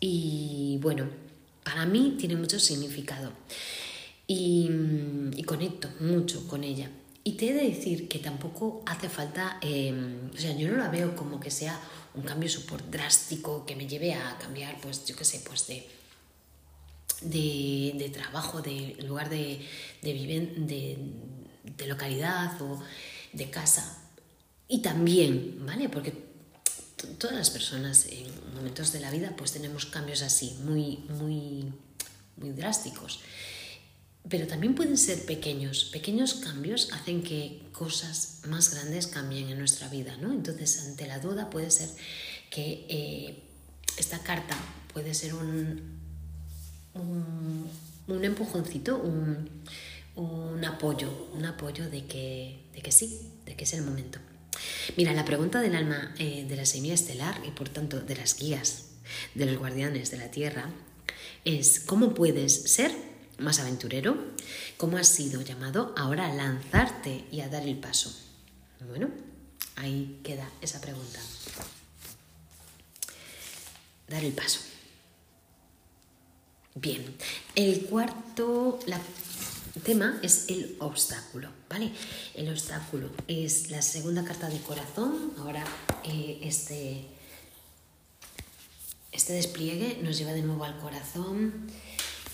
Y 0.00 0.78
bueno, 0.80 1.08
para 1.62 1.86
mí 1.86 2.16
tiene 2.18 2.36
mucho 2.36 2.58
significado. 2.58 3.32
Y, 4.26 4.70
conecto 5.46 5.90
mucho 6.00 6.48
con 6.48 6.64
ella. 6.64 6.90
Y 7.22 7.32
te 7.32 7.50
he 7.50 7.52
de 7.52 7.68
decir 7.68 8.08
que 8.08 8.18
tampoco 8.18 8.82
hace 8.86 9.08
falta, 9.08 9.58
em, 9.60 10.30
o 10.34 10.36
sea, 10.36 10.56
yo 10.56 10.68
no 10.68 10.78
la 10.78 10.88
veo 10.88 11.14
como 11.14 11.38
que 11.38 11.50
sea 11.50 11.78
un 12.14 12.22
cambio 12.22 12.48
súper 12.48 12.90
drástico 12.90 13.66
que 13.66 13.76
me 13.76 13.86
lleve 13.86 14.14
a 14.14 14.38
cambiar, 14.38 14.80
pues 14.80 15.04
yo 15.04 15.14
qué 15.16 15.24
sé, 15.24 15.42
pues 15.46 15.66
de, 15.66 15.86
de, 17.22 18.10
trabajo, 18.10 18.62
de 18.62 18.96
lugar 19.06 19.28
de, 19.28 19.60
de, 20.02 20.12
de 20.56 20.98
localidad 21.86 22.60
o 22.60 22.80
de 23.32 23.50
casa. 23.50 23.98
Y 24.68 24.80
también, 24.80 25.64
¿vale? 25.66 25.88
Porque 25.88 26.12
todas 27.18 27.36
las 27.36 27.50
personas 27.50 28.06
en 28.06 28.26
momentos 28.54 28.92
de 28.92 29.00
la 29.00 29.10
vida 29.10 29.34
pues 29.36 29.52
tenemos 29.52 29.86
cambios 29.86 30.22
así, 30.22 30.56
muy, 30.64 30.98
muy, 31.10 31.72
muy 32.36 32.50
drásticos. 32.50 33.20
Pero 34.26 34.46
también 34.46 34.74
pueden 34.74 34.96
ser 34.96 35.26
pequeños. 35.26 35.90
Pequeños 35.92 36.34
cambios 36.34 36.90
hacen 36.92 37.22
que 37.22 37.62
cosas 37.72 38.40
más 38.46 38.72
grandes 38.72 39.06
cambien 39.06 39.50
en 39.50 39.58
nuestra 39.58 39.88
vida, 39.88 40.16
¿no? 40.16 40.32
Entonces, 40.32 40.80
ante 40.86 41.06
la 41.06 41.18
duda 41.18 41.50
puede 41.50 41.70
ser 41.70 41.90
que 42.50 42.86
eh, 42.88 43.42
esta 43.98 44.20
carta 44.20 44.56
puede 44.94 45.12
ser 45.12 45.34
un, 45.34 45.82
un 46.94 48.24
empujoncito, 48.24 48.96
un, 48.96 49.50
un, 50.16 50.64
apoyo, 50.64 51.30
un 51.32 51.44
apoyo 51.44 51.88
de 51.88 52.06
que, 52.06 52.64
de 52.72 52.80
que 52.82 52.92
sí, 52.92 53.32
de 53.44 53.56
que 53.56 53.64
es 53.64 53.72
el 53.74 53.82
momento. 53.82 54.18
Mira, 54.96 55.12
la 55.12 55.24
pregunta 55.24 55.60
del 55.60 55.74
alma 55.74 56.14
eh, 56.18 56.44
de 56.48 56.56
la 56.56 56.66
semilla 56.66 56.94
estelar 56.94 57.40
y 57.46 57.50
por 57.50 57.68
tanto 57.68 58.00
de 58.00 58.16
las 58.16 58.38
guías 58.38 58.90
de 59.34 59.46
los 59.46 59.58
guardianes 59.58 60.10
de 60.10 60.16
la 60.16 60.30
Tierra 60.30 60.70
es 61.44 61.80
¿cómo 61.80 62.14
puedes 62.14 62.70
ser 62.70 62.92
más 63.38 63.58
aventurero? 63.58 64.16
¿Cómo 64.76 64.96
has 64.96 65.08
sido 65.08 65.42
llamado 65.42 65.92
ahora 65.96 66.26
a 66.26 66.34
lanzarte 66.34 67.24
y 67.30 67.40
a 67.40 67.48
dar 67.48 67.66
el 67.66 67.76
paso? 67.76 68.14
Bueno, 68.88 69.10
ahí 69.76 70.20
queda 70.22 70.48
esa 70.60 70.80
pregunta. 70.80 71.20
Dar 74.08 74.24
el 74.24 74.32
paso. 74.32 74.60
Bien, 76.76 77.16
el 77.54 77.86
cuarto, 77.86 78.78
la 78.86 79.00
tema 79.84 80.18
es 80.22 80.46
el 80.48 80.76
obstáculo, 80.80 81.48
¿vale? 81.68 81.92
El 82.34 82.48
obstáculo 82.50 83.10
es 83.28 83.70
la 83.70 83.82
segunda 83.82 84.24
carta 84.24 84.48
de 84.48 84.60
corazón. 84.60 85.32
Ahora 85.38 85.64
eh, 86.02 86.40
este, 86.42 87.06
este 89.12 89.34
despliegue 89.34 90.00
nos 90.02 90.18
lleva 90.18 90.32
de 90.32 90.42
nuevo 90.42 90.64
al 90.64 90.78
corazón 90.78 91.68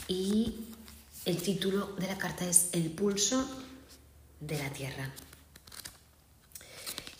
y 0.09 0.69
el 1.26 1.42
título 1.42 1.88
de 1.99 2.07
la 2.07 2.16
carta 2.16 2.49
es 2.49 2.71
El 2.73 2.90
pulso 2.90 3.47
de 4.40 4.57
la 4.57 4.73
tierra. 4.73 5.12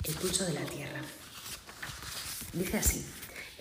El 0.05 0.15
pulso 0.15 0.45
de 0.45 0.55
la 0.55 0.65
tierra. 0.65 1.03
Dice 2.55 2.79
así. 2.79 3.05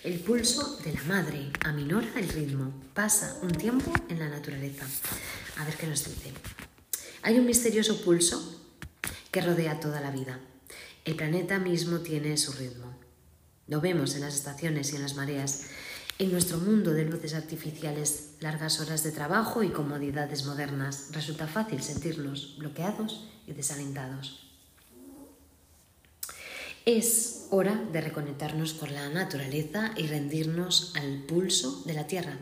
El 0.02 0.18
pulso 0.20 0.78
de 0.78 0.94
la 0.94 1.02
madre 1.02 1.52
aminora 1.62 2.08
el 2.16 2.26
ritmo, 2.30 2.72
pasa 2.94 3.36
un 3.42 3.52
tiempo 3.52 3.92
en 4.08 4.18
la 4.18 4.30
naturaleza. 4.30 4.86
A 5.58 5.64
ver 5.66 5.74
qué 5.74 5.86
nos 5.86 6.06
dice. 6.06 6.32
Hay 7.20 7.38
un 7.38 7.44
misterioso 7.44 8.00
pulso 8.02 8.62
que 9.30 9.42
rodea 9.42 9.78
toda 9.78 10.00
la 10.00 10.10
vida. 10.10 10.40
El 11.04 11.16
planeta 11.16 11.58
mismo 11.58 11.98
tiene 11.98 12.38
su 12.38 12.52
ritmo. 12.52 12.96
Lo 13.66 13.82
vemos 13.82 14.14
en 14.14 14.22
las 14.22 14.34
estaciones 14.34 14.90
y 14.92 14.96
en 14.96 15.02
las 15.02 15.16
mareas. 15.16 15.66
En 16.18 16.32
nuestro 16.32 16.56
mundo 16.56 16.94
de 16.94 17.04
luces 17.04 17.34
artificiales, 17.34 18.36
largas 18.40 18.80
horas 18.80 19.02
de 19.02 19.12
trabajo 19.12 19.62
y 19.62 19.68
comodidades 19.68 20.46
modernas, 20.46 21.08
resulta 21.12 21.46
fácil 21.46 21.82
sentirnos 21.82 22.56
bloqueados 22.56 23.28
y 23.46 23.52
desalentados. 23.52 24.49
Es 26.86 27.46
hora 27.50 27.74
de 27.92 28.00
reconectarnos 28.00 28.72
con 28.72 28.94
la 28.94 29.10
naturaleza 29.10 29.92
y 29.98 30.06
rendirnos 30.06 30.94
al 30.96 31.24
pulso 31.24 31.82
de 31.84 31.92
la 31.92 32.06
tierra, 32.06 32.38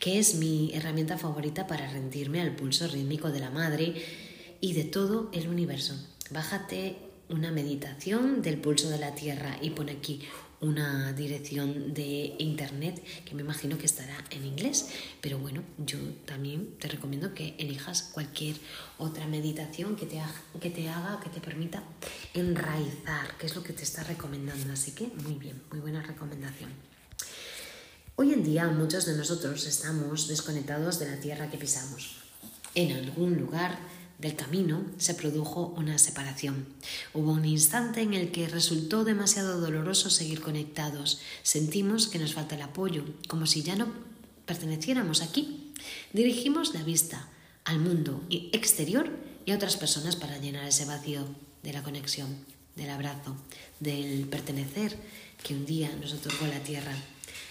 que 0.00 0.18
es 0.18 0.36
mi 0.36 0.72
herramienta 0.72 1.18
favorita 1.18 1.66
para 1.66 1.90
rendirme 1.90 2.40
al 2.40 2.56
pulso 2.56 2.88
rítmico 2.88 3.30
de 3.30 3.40
la 3.40 3.50
madre 3.50 3.94
y 4.62 4.72
de 4.72 4.84
todo 4.84 5.28
el 5.34 5.46
universo. 5.46 5.94
Bájate 6.30 6.96
una 7.28 7.50
meditación 7.50 8.40
del 8.40 8.58
pulso 8.58 8.88
de 8.88 8.98
la 8.98 9.14
tierra 9.14 9.58
y 9.60 9.70
pone 9.70 9.92
aquí 9.92 10.22
una 10.62 11.12
dirección 11.12 11.92
de 11.92 12.36
internet 12.38 13.02
que 13.24 13.34
me 13.34 13.42
imagino 13.42 13.76
que 13.76 13.86
estará 13.86 14.16
en 14.30 14.46
inglés, 14.46 14.88
pero 15.20 15.38
bueno, 15.38 15.62
yo 15.76 15.98
también 16.24 16.76
te 16.78 16.88
recomiendo 16.88 17.34
que 17.34 17.54
elijas 17.58 18.10
cualquier 18.12 18.56
otra 18.96 19.26
meditación 19.26 19.96
que 19.96 20.06
te, 20.06 20.20
haga, 20.20 20.34
que 20.60 20.70
te 20.70 20.88
haga, 20.88 21.20
que 21.20 21.30
te 21.30 21.40
permita 21.40 21.82
enraizar, 22.32 23.36
que 23.38 23.46
es 23.46 23.56
lo 23.56 23.62
que 23.64 23.72
te 23.72 23.82
está 23.82 24.04
recomendando, 24.04 24.72
así 24.72 24.92
que 24.92 25.08
muy 25.24 25.34
bien, 25.34 25.60
muy 25.70 25.80
buena 25.80 26.00
recomendación. 26.00 26.70
Hoy 28.14 28.32
en 28.32 28.44
día 28.44 28.68
muchos 28.68 29.04
de 29.06 29.16
nosotros 29.16 29.66
estamos 29.66 30.28
desconectados 30.28 31.00
de 31.00 31.10
la 31.10 31.18
tierra 31.18 31.50
que 31.50 31.58
pisamos. 31.58 32.18
En 32.74 32.92
algún 32.92 33.36
lugar 33.36 33.78
del 34.22 34.36
camino 34.36 34.86
se 34.98 35.14
produjo 35.14 35.74
una 35.76 35.98
separación. 35.98 36.64
Hubo 37.12 37.32
un 37.32 37.44
instante 37.44 38.02
en 38.02 38.14
el 38.14 38.30
que 38.30 38.48
resultó 38.48 39.04
demasiado 39.04 39.60
doloroso 39.60 40.10
seguir 40.10 40.40
conectados. 40.40 41.20
Sentimos 41.42 42.06
que 42.06 42.20
nos 42.20 42.32
falta 42.32 42.54
el 42.54 42.62
apoyo, 42.62 43.04
como 43.26 43.46
si 43.46 43.62
ya 43.62 43.74
no 43.74 43.88
perteneciéramos 44.46 45.22
aquí. 45.22 45.72
Dirigimos 46.12 46.72
la 46.72 46.84
vista 46.84 47.28
al 47.64 47.80
mundo 47.80 48.22
exterior 48.30 49.10
y 49.44 49.50
a 49.50 49.56
otras 49.56 49.76
personas 49.76 50.14
para 50.14 50.38
llenar 50.38 50.66
ese 50.68 50.84
vacío 50.84 51.26
de 51.64 51.72
la 51.72 51.82
conexión, 51.82 52.46
del 52.76 52.90
abrazo, 52.90 53.36
del 53.80 54.28
pertenecer 54.28 54.96
que 55.42 55.54
un 55.54 55.66
día 55.66 55.90
nos 56.00 56.12
otorgó 56.12 56.46
la 56.46 56.60
tierra. 56.60 56.94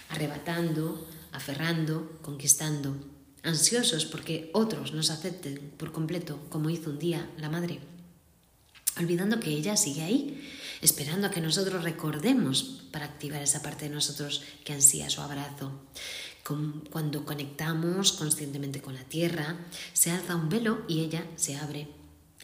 arrebatando, 0.08 1.06
aferrando, 1.32 2.18
conquistando, 2.20 2.94
ansiosos 3.42 4.04
porque 4.04 4.50
otros 4.52 4.92
nos 4.92 5.10
acepten 5.10 5.72
por 5.76 5.92
completo, 5.92 6.40
como 6.48 6.70
hizo 6.70 6.90
un 6.90 6.98
día 6.98 7.30
la 7.38 7.48
madre, 7.48 7.80
olvidando 8.98 9.40
que 9.40 9.50
ella 9.50 9.76
sigue 9.76 10.02
ahí, 10.02 10.48
esperando 10.80 11.26
a 11.26 11.30
que 11.30 11.40
nosotros 11.40 11.82
recordemos 11.82 12.82
para 12.92 13.06
activar 13.06 13.42
esa 13.42 13.62
parte 13.62 13.88
de 13.88 13.94
nosotros 13.94 14.42
que 14.64 14.72
ansía 14.72 15.10
su 15.10 15.20
abrazo. 15.20 15.72
Cuando 16.90 17.24
conectamos 17.24 18.12
conscientemente 18.12 18.82
con 18.82 18.94
la 18.94 19.04
tierra, 19.04 19.56
se 19.92 20.10
alza 20.10 20.34
un 20.34 20.48
velo 20.48 20.84
y 20.88 21.00
ella 21.00 21.24
se 21.36 21.56
abre 21.56 21.88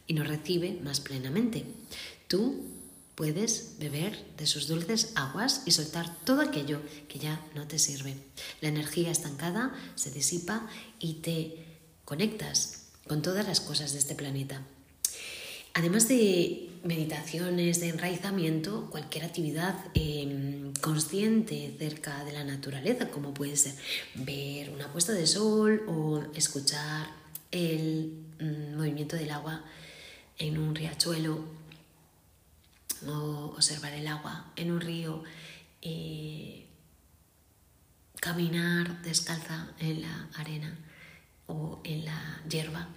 y 0.06 0.14
nos 0.14 0.28
recibe 0.28 0.78
más 0.82 1.00
plenamente. 1.00 1.64
Tú 2.28 2.77
puedes 3.18 3.74
beber 3.80 4.16
de 4.36 4.46
sus 4.46 4.68
dulces 4.68 5.10
aguas 5.16 5.62
y 5.66 5.72
soltar 5.72 6.16
todo 6.24 6.40
aquello 6.40 6.80
que 7.08 7.18
ya 7.18 7.44
no 7.56 7.66
te 7.66 7.80
sirve. 7.80 8.14
La 8.60 8.68
energía 8.68 9.10
estancada 9.10 9.74
se 9.96 10.12
disipa 10.12 10.68
y 11.00 11.14
te 11.14 11.66
conectas 12.04 12.90
con 13.08 13.20
todas 13.20 13.44
las 13.44 13.60
cosas 13.60 13.92
de 13.92 13.98
este 13.98 14.14
planeta. 14.14 14.62
Además 15.74 16.06
de 16.06 16.70
meditaciones, 16.84 17.80
de 17.80 17.88
enraizamiento, 17.88 18.88
cualquier 18.88 19.24
actividad 19.24 19.74
em, 19.94 20.72
consciente 20.74 21.74
cerca 21.76 22.22
de 22.22 22.32
la 22.32 22.44
naturaleza, 22.44 23.10
como 23.10 23.34
puede 23.34 23.56
ser 23.56 23.74
ver 24.14 24.70
una 24.70 24.92
puesta 24.92 25.12
de 25.12 25.26
sol 25.26 25.82
o 25.88 26.22
escuchar 26.36 27.08
el 27.50 28.12
mm, 28.38 28.76
movimiento 28.76 29.16
del 29.16 29.32
agua 29.32 29.64
en 30.38 30.56
un 30.56 30.76
riachuelo 30.76 31.57
o 33.06 33.54
observar 33.56 33.92
el 33.92 34.06
agua 34.06 34.52
en 34.56 34.70
un 34.70 34.80
río, 34.80 35.22
eh, 35.82 36.66
caminar 38.20 39.02
descalza 39.02 39.68
en 39.78 40.02
la 40.02 40.28
arena 40.34 40.76
o 41.46 41.80
en 41.84 42.04
la 42.04 42.42
hierba, 42.48 42.88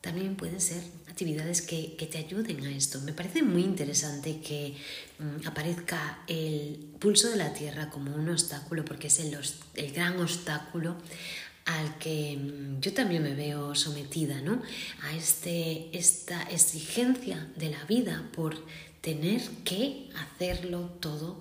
también 0.00 0.36
pueden 0.36 0.60
ser 0.60 0.82
actividades 1.08 1.62
que, 1.62 1.96
te 2.10 2.18
ayuden 2.18 2.62
a 2.66 2.70
esto. 2.70 3.00
Me 3.00 3.14
parece 3.14 3.42
muy 3.42 3.62
interesante 3.62 4.40
que 4.40 4.76
mm, 5.18 5.46
aparezca 5.46 6.22
el 6.26 6.90
pulso 6.98 7.30
de 7.30 7.36
la 7.36 7.54
Tierra 7.54 7.88
como 7.88 8.14
un 8.14 8.28
obstáculo, 8.28 8.84
porque 8.84 9.06
es 9.06 9.20
el, 9.20 9.38
el 9.76 9.92
gran 9.92 10.20
obstáculo 10.20 10.96
al 11.64 11.96
que 11.98 12.36
mm, 12.36 12.80
yo 12.80 12.92
también 12.92 13.22
me 13.22 13.34
veo 13.34 13.74
sometida, 13.74 14.42
¿no? 14.42 14.60
A 15.04 15.16
este, 15.16 15.88
esta 15.96 16.42
exigencia 16.50 17.48
de 17.56 17.70
la 17.70 17.82
vida 17.84 18.28
por 18.34 18.56
tener 19.04 19.42
que 19.64 20.08
hacerlo 20.16 20.90
todo 20.98 21.40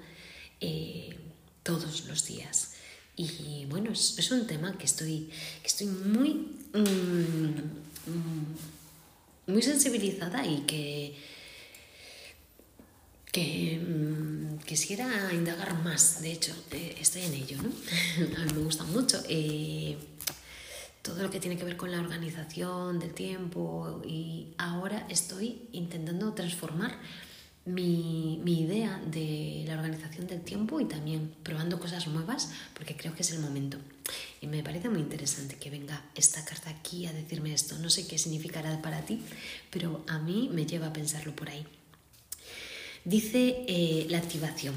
eh, 0.59 1.15
todos 1.63 2.05
los 2.07 2.25
días. 2.25 2.73
Y 3.15 3.65
bueno, 3.69 3.91
es, 3.93 4.31
un 4.31 4.45
tema 4.47 4.77
que 4.77 4.85
estoy, 4.85 5.29
que 5.61 5.67
estoy 5.67 5.87
muy, 5.87 6.33
mm, 6.73 7.53
muy 9.47 9.61
sensibilizada 9.61 10.45
y 10.45 10.57
que, 10.61 11.15
que 13.31 13.79
mm, 13.79 14.57
quisiera 14.65 15.31
indagar 15.33 15.81
más. 15.83 16.21
De 16.21 16.33
hecho, 16.33 16.53
eh, 16.71 16.97
estoy 16.99 17.21
en 17.21 17.33
ello, 17.33 17.61
¿no? 17.61 17.69
A 18.41 18.45
mí 18.45 18.53
me 18.55 18.63
gusta 18.63 18.83
mucho. 18.83 19.23
Eh, 19.29 19.97
todo 21.01 21.21
lo 21.21 21.29
que 21.29 21.39
tiene 21.39 21.57
que 21.57 21.63
ver 21.63 21.77
con 21.77 21.91
la 21.91 21.99
organización 21.99 22.99
del 22.99 23.13
tiempo 23.13 24.01
y 24.05 24.53
ahora 24.57 25.05
estoy 25.09 25.67
intentando 25.73 26.33
transformar 26.33 26.97
mi, 27.65 28.41
idea 28.45 29.01
de 29.05 29.63
la 29.67 29.75
organización 29.75 30.27
del 30.27 30.41
tiempo 30.41 30.79
y 30.79 30.85
también 30.85 31.33
probando 31.43 31.79
cosas 31.79 32.07
nuevas 32.07 32.51
porque 32.73 32.95
creo 32.95 33.15
que 33.15 33.23
es 33.23 33.31
el 33.31 33.39
momento. 33.39 33.77
Y 34.41 34.47
me 34.47 34.63
parece 34.63 34.89
muy 34.89 34.99
interesante 34.99 35.55
que 35.55 35.69
venga 35.69 36.03
esta 36.15 36.43
carta 36.43 36.69
aquí 36.69 37.05
a 37.05 37.13
decirme 37.13 37.53
esto. 37.53 37.77
No 37.79 37.89
sé 37.89 38.05
qué 38.05 38.17
significará 38.17 38.81
para 38.81 39.05
ti, 39.05 39.21
pero 39.69 40.03
a 40.07 40.19
mí 40.19 40.49
me 40.51 40.65
lleva 40.65 40.87
a 40.87 40.93
pensarlo 40.93 41.35
por 41.35 41.49
ahí. 41.49 41.65
Dice 43.05 43.65
eh, 43.67 44.07
la 44.09 44.17
activación. 44.17 44.75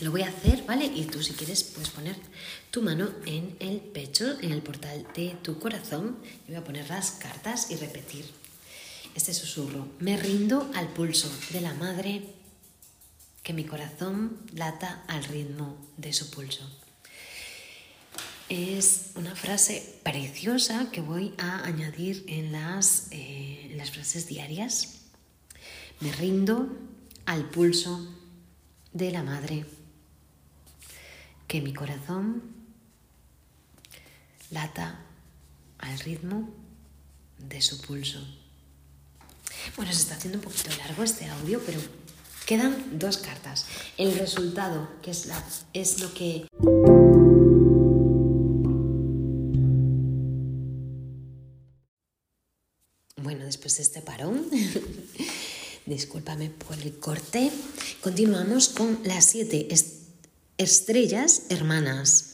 Lo 0.00 0.10
voy 0.10 0.22
a 0.22 0.28
hacer, 0.28 0.64
¿vale? 0.64 0.86
Y 0.86 1.04
tú 1.04 1.22
si 1.22 1.34
quieres 1.34 1.62
puedes 1.62 1.90
poner 1.90 2.16
tu 2.72 2.82
mano 2.82 3.10
en 3.26 3.56
el 3.60 3.78
pecho, 3.78 4.38
en 4.40 4.50
el 4.50 4.60
portal 4.60 5.06
de 5.14 5.36
tu 5.42 5.60
corazón. 5.60 6.18
y 6.48 6.50
voy 6.50 6.56
a 6.56 6.64
poner 6.64 6.88
las 6.88 7.12
cartas 7.12 7.70
y 7.70 7.76
repetir 7.76 8.43
este 9.14 9.34
susurro. 9.34 9.88
Me 10.00 10.16
rindo 10.16 10.70
al 10.74 10.88
pulso 10.88 11.30
de 11.50 11.60
la 11.60 11.74
madre, 11.74 12.22
que 13.42 13.52
mi 13.52 13.64
corazón 13.64 14.38
lata 14.52 15.04
al 15.06 15.24
ritmo 15.24 15.76
de 15.96 16.12
su 16.12 16.30
pulso. 16.30 16.68
Es 18.48 19.12
una 19.14 19.34
frase 19.34 20.00
preciosa 20.02 20.90
que 20.90 21.00
voy 21.00 21.34
a 21.38 21.64
añadir 21.64 22.24
en 22.28 22.52
las, 22.52 23.08
eh, 23.10 23.68
en 23.70 23.78
las 23.78 23.90
frases 23.90 24.26
diarias. 24.26 25.00
Me 26.00 26.12
rindo 26.12 26.76
al 27.26 27.48
pulso 27.48 28.06
de 28.92 29.10
la 29.10 29.22
madre, 29.22 29.64
que 31.48 31.60
mi 31.60 31.72
corazón 31.72 32.42
lata 34.50 35.00
al 35.78 35.98
ritmo 36.00 36.48
de 37.38 37.60
su 37.60 37.80
pulso. 37.80 38.43
Bueno, 39.76 39.92
se 39.92 39.98
está 39.98 40.14
haciendo 40.14 40.38
un 40.38 40.44
poquito 40.44 40.70
largo 40.78 41.02
este 41.02 41.26
audio, 41.26 41.60
pero 41.64 41.80
quedan 42.46 42.98
dos 42.98 43.18
cartas. 43.18 43.66
El 43.96 44.16
resultado, 44.18 44.88
que 45.02 45.10
es, 45.10 45.26
la, 45.26 45.42
es 45.72 46.00
lo 46.00 46.12
que... 46.14 46.46
Bueno, 53.16 53.46
después 53.46 53.76
de 53.78 53.82
este 53.82 54.02
parón, 54.02 54.46
discúlpame 55.86 56.50
por 56.50 56.78
el 56.78 56.98
corte, 56.98 57.50
continuamos 58.02 58.68
con 58.68 59.00
las 59.04 59.24
siete 59.24 59.68
estrellas 60.58 61.42
hermanas. 61.48 62.30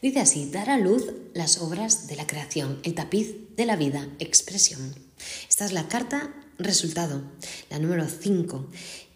Dice 0.00 0.20
así, 0.20 0.50
dar 0.50 0.70
a 0.70 0.78
luz 0.78 1.12
las 1.34 1.58
obras 1.58 2.06
de 2.06 2.16
la 2.16 2.26
creación, 2.26 2.80
el 2.84 2.94
tapiz 2.94 3.34
de 3.56 3.66
la 3.66 3.76
vida, 3.76 4.08
expresión. 4.18 5.07
Esta 5.48 5.64
es 5.64 5.72
la 5.72 5.88
carta 5.88 6.34
resultado, 6.58 7.22
la 7.70 7.78
número 7.78 8.06
5, 8.08 8.68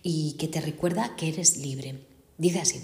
y 0.02 0.32
que 0.34 0.48
te 0.48 0.60
recuerda 0.60 1.16
que 1.16 1.28
eres 1.28 1.56
libre. 1.56 2.06
Dice 2.38 2.60
así, 2.60 2.80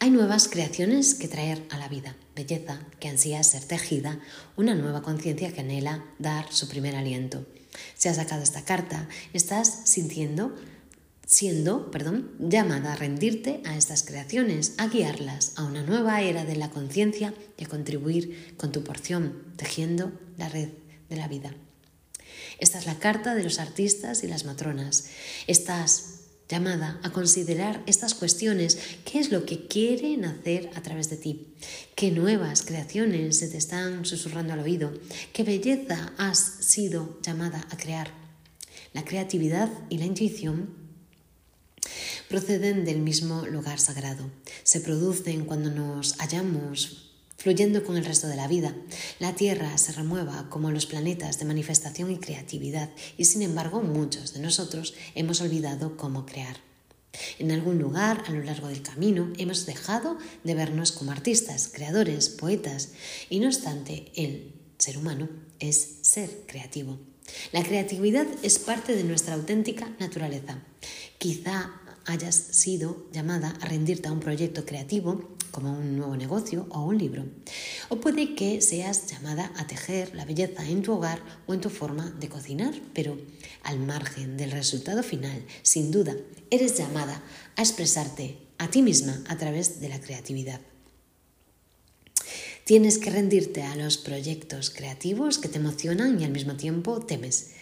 hay 0.00 0.10
nuevas 0.10 0.48
creaciones 0.48 1.14
que 1.14 1.28
traer 1.28 1.64
a 1.70 1.78
la 1.78 1.88
vida, 1.88 2.16
belleza 2.34 2.80
que 3.00 3.08
ansía 3.08 3.42
ser 3.42 3.64
tejida, 3.64 4.20
una 4.56 4.74
nueva 4.74 5.02
conciencia 5.02 5.52
que 5.52 5.60
anhela 5.60 6.04
dar 6.18 6.52
su 6.52 6.68
primer 6.68 6.96
aliento. 6.96 7.46
Si 7.94 8.08
has 8.08 8.16
sacado 8.16 8.42
esta 8.42 8.64
carta, 8.64 9.08
estás 9.32 9.82
sintiendo, 9.84 10.54
siendo, 11.26 11.90
perdón, 11.90 12.32
llamada 12.38 12.92
a 12.92 12.96
rendirte 12.96 13.62
a 13.64 13.76
estas 13.76 14.02
creaciones, 14.02 14.74
a 14.78 14.88
guiarlas 14.88 15.52
a 15.56 15.64
una 15.64 15.82
nueva 15.82 16.20
era 16.22 16.44
de 16.44 16.56
la 16.56 16.70
conciencia 16.70 17.34
y 17.56 17.64
a 17.64 17.68
contribuir 17.68 18.56
con 18.56 18.72
tu 18.72 18.82
porción, 18.82 19.44
tejiendo 19.56 20.12
la 20.36 20.48
red 20.48 20.70
de 21.08 21.16
la 21.16 21.28
vida. 21.28 21.54
Esta 22.58 22.78
es 22.78 22.86
la 22.86 22.98
carta 22.98 23.34
de 23.34 23.44
los 23.44 23.58
artistas 23.58 24.24
y 24.24 24.26
las 24.26 24.44
matronas. 24.44 25.06
Estás 25.46 26.18
llamada 26.48 26.98
a 27.02 27.10
considerar 27.10 27.82
estas 27.86 28.14
cuestiones, 28.14 28.78
qué 29.04 29.18
es 29.18 29.30
lo 29.30 29.44
que 29.44 29.66
quieren 29.66 30.24
hacer 30.24 30.70
a 30.74 30.82
través 30.82 31.10
de 31.10 31.18
ti, 31.18 31.54
qué 31.94 32.10
nuevas 32.10 32.62
creaciones 32.62 33.38
se 33.38 33.48
te 33.48 33.58
están 33.58 34.04
susurrando 34.06 34.54
al 34.54 34.60
oído, 34.60 34.92
qué 35.32 35.44
belleza 35.44 36.12
has 36.16 36.38
sido 36.38 37.20
llamada 37.22 37.66
a 37.70 37.76
crear. 37.76 38.10
La 38.94 39.04
creatividad 39.04 39.70
y 39.90 39.98
la 39.98 40.06
intuición 40.06 40.74
proceden 42.28 42.84
del 42.84 43.00
mismo 43.00 43.46
lugar 43.46 43.78
sagrado, 43.78 44.30
se 44.62 44.80
producen 44.80 45.44
cuando 45.44 45.70
nos 45.70 46.16
hallamos 46.16 47.07
fluyendo 47.38 47.84
con 47.84 47.96
el 47.96 48.04
resto 48.04 48.26
de 48.26 48.36
la 48.36 48.48
vida. 48.48 48.74
La 49.20 49.34
Tierra 49.34 49.78
se 49.78 49.92
remueva 49.92 50.50
como 50.50 50.72
los 50.72 50.86
planetas 50.86 51.38
de 51.38 51.44
manifestación 51.44 52.10
y 52.10 52.18
creatividad 52.18 52.90
y 53.16 53.24
sin 53.24 53.42
embargo 53.42 53.80
muchos 53.80 54.34
de 54.34 54.40
nosotros 54.40 54.94
hemos 55.14 55.40
olvidado 55.40 55.96
cómo 55.96 56.26
crear. 56.26 56.56
En 57.38 57.52
algún 57.52 57.78
lugar 57.78 58.24
a 58.26 58.32
lo 58.32 58.42
largo 58.42 58.68
del 58.68 58.82
camino 58.82 59.32
hemos 59.38 59.66
dejado 59.66 60.18
de 60.42 60.54
vernos 60.54 60.92
como 60.92 61.12
artistas, 61.12 61.70
creadores, 61.72 62.28
poetas 62.28 62.90
y 63.30 63.38
no 63.38 63.46
obstante 63.46 64.10
el 64.16 64.52
ser 64.76 64.98
humano 64.98 65.28
es 65.60 65.98
ser 66.02 66.42
creativo. 66.46 66.98
La 67.52 67.62
creatividad 67.62 68.26
es 68.42 68.58
parte 68.58 68.96
de 68.96 69.04
nuestra 69.04 69.34
auténtica 69.34 69.94
naturaleza. 70.00 70.58
Quizá 71.18 71.72
hayas 72.04 72.34
sido 72.34 73.06
llamada 73.12 73.56
a 73.60 73.66
rendirte 73.66 74.08
a 74.08 74.12
un 74.12 74.20
proyecto 74.20 74.64
creativo 74.64 75.37
como 75.50 75.72
un 75.72 75.96
nuevo 75.96 76.16
negocio 76.16 76.66
o 76.70 76.84
un 76.84 76.98
libro. 76.98 77.26
O 77.88 78.00
puede 78.00 78.34
que 78.34 78.60
seas 78.60 79.06
llamada 79.06 79.52
a 79.56 79.66
tejer 79.66 80.14
la 80.14 80.24
belleza 80.24 80.64
en 80.64 80.82
tu 80.82 80.92
hogar 80.92 81.20
o 81.46 81.54
en 81.54 81.60
tu 81.60 81.70
forma 81.70 82.10
de 82.10 82.28
cocinar, 82.28 82.74
pero 82.94 83.18
al 83.62 83.78
margen 83.78 84.36
del 84.36 84.50
resultado 84.50 85.02
final, 85.02 85.44
sin 85.62 85.90
duda, 85.90 86.14
eres 86.50 86.76
llamada 86.76 87.22
a 87.56 87.62
expresarte 87.62 88.38
a 88.58 88.68
ti 88.68 88.82
misma 88.82 89.22
a 89.28 89.36
través 89.36 89.80
de 89.80 89.88
la 89.88 90.00
creatividad. 90.00 90.60
Tienes 92.64 92.98
que 92.98 93.08
rendirte 93.08 93.62
a 93.62 93.76
los 93.76 93.96
proyectos 93.96 94.68
creativos 94.68 95.38
que 95.38 95.48
te 95.48 95.56
emocionan 95.56 96.20
y 96.20 96.24
al 96.24 96.32
mismo 96.32 96.54
tiempo 96.56 97.00
temes. 97.00 97.52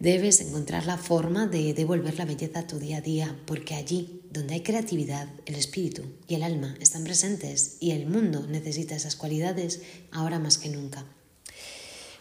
Debes 0.00 0.40
encontrar 0.40 0.86
la 0.86 0.96
forma 0.96 1.46
de 1.46 1.74
devolver 1.74 2.16
la 2.16 2.24
belleza 2.24 2.60
a 2.60 2.66
tu 2.66 2.78
día 2.78 2.96
a 2.96 3.00
día, 3.02 3.36
porque 3.44 3.74
allí 3.74 4.22
donde 4.30 4.54
hay 4.54 4.62
creatividad, 4.62 5.28
el 5.44 5.56
espíritu 5.56 6.04
y 6.26 6.36
el 6.36 6.42
alma 6.42 6.74
están 6.80 7.04
presentes 7.04 7.76
y 7.80 7.90
el 7.90 8.06
mundo 8.06 8.46
necesita 8.48 8.96
esas 8.96 9.14
cualidades 9.14 9.82
ahora 10.10 10.38
más 10.38 10.56
que 10.56 10.70
nunca. 10.70 11.04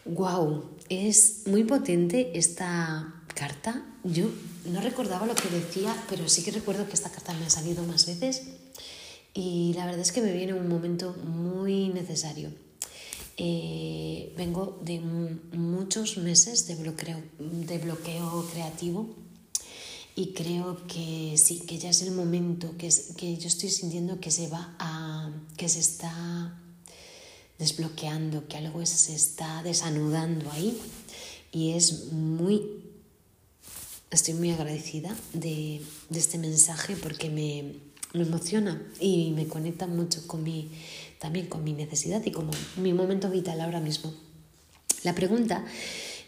¡Wow! 0.04 0.72
Es 0.90 1.44
muy 1.46 1.64
potente 1.64 2.38
esta 2.38 3.24
carta. 3.34 3.86
Yo 4.04 4.30
no 4.66 4.82
recordaba 4.82 5.26
lo 5.26 5.36
que 5.36 5.48
decía, 5.48 5.96
pero 6.10 6.28
sí 6.28 6.44
que 6.44 6.52
recuerdo 6.52 6.86
que 6.86 6.96
esta 6.96 7.10
carta 7.10 7.34
me 7.34 7.46
ha 7.46 7.50
salido 7.50 7.86
más 7.86 8.06
veces 8.06 8.42
y 9.34 9.72
la 9.78 9.86
verdad 9.86 10.02
es 10.02 10.12
que 10.12 10.22
me 10.22 10.34
viene 10.34 10.54
un 10.54 10.68
momento 10.68 11.16
muy 11.24 11.88
necesario. 11.88 12.52
Eh, 13.42 14.34
vengo 14.36 14.78
de 14.84 15.00
muchos 15.00 16.18
meses 16.18 16.68
de 16.68 16.76
bloqueo, 16.76 17.24
de 17.40 17.78
bloqueo 17.78 18.46
creativo 18.52 19.16
y 20.14 20.34
creo 20.34 20.86
que 20.88 21.36
sí, 21.38 21.62
que 21.62 21.78
ya 21.78 21.92
es 21.92 22.02
el 22.02 22.12
momento, 22.12 22.76
que, 22.78 22.90
que 23.16 23.38
yo 23.38 23.48
estoy 23.48 23.70
sintiendo 23.70 24.20
que 24.20 24.30
se 24.30 24.50
va 24.50 24.76
a, 24.78 25.32
que 25.56 25.70
se 25.70 25.80
está 25.80 26.60
desbloqueando, 27.60 28.46
que 28.50 28.58
algo 28.58 28.86
se 28.86 29.16
está 29.16 29.64
desanudando 29.64 30.52
ahí. 30.52 30.78
Y 31.54 31.72
es 31.72 32.12
muy, 32.12 32.84
estoy 34.12 34.34
muy 34.34 34.52
agradecida 34.52 35.16
de, 35.34 35.82
este 36.14 36.38
mensaje 36.38 36.96
porque 36.96 37.30
me 37.30 37.76
emociona 38.14 38.82
y 39.00 39.32
me 39.32 39.48
conecta 39.48 39.88
mucho 39.88 40.26
con 40.28 40.44
mi 40.44 40.70
también 41.20 41.48
con 41.48 41.64
mi 41.64 41.74
necesidad 41.74 42.26
y 42.26 42.32
como 42.32 42.52
mi 42.78 42.94
momento 42.94 43.30
vital 43.30 43.62
ahora 43.62 43.82
mismo. 43.82 44.14
La 45.04 45.14
pregunta 45.14 45.64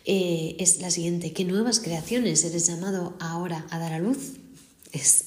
eh, 0.05 0.55
es 0.59 0.79
la 0.81 0.91
siguiente, 0.91 1.33
¿qué 1.33 1.45
nuevas 1.45 1.79
creaciones 1.79 2.43
eres 2.43 2.67
llamado 2.67 3.15
ahora 3.19 3.65
a 3.69 3.79
dar 3.79 3.93
a 3.93 3.99
luz? 3.99 4.33
Es 4.91 5.25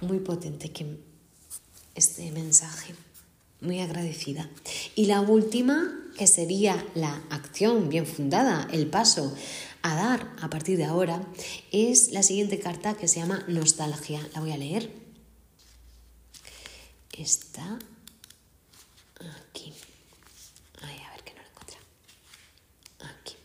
muy 0.00 0.20
potente 0.20 0.70
que 0.70 0.86
este 1.94 2.30
mensaje, 2.30 2.94
muy 3.60 3.80
agradecida. 3.80 4.48
Y 4.94 5.06
la 5.06 5.20
última, 5.20 5.92
que 6.16 6.26
sería 6.26 6.84
la 6.94 7.22
acción 7.30 7.88
bien 7.88 8.06
fundada, 8.06 8.68
el 8.72 8.86
paso 8.86 9.34
a 9.82 9.94
dar 9.96 10.32
a 10.40 10.50
partir 10.50 10.76
de 10.76 10.84
ahora, 10.84 11.26
es 11.72 12.12
la 12.12 12.22
siguiente 12.22 12.58
carta 12.58 12.94
que 12.94 13.08
se 13.08 13.20
llama 13.20 13.44
Nostalgia. 13.48 14.20
La 14.34 14.40
voy 14.40 14.52
a 14.52 14.56
leer. 14.56 14.90
Está 17.12 17.78
Aquí. 19.20 19.72
Ay, 20.82 21.00
a 21.06 21.10
ver 21.12 21.22
que 21.22 21.34
no 21.34 21.42
lo 21.42 21.48
encuentra. 21.48 21.78
Aquí. 23.00 23.36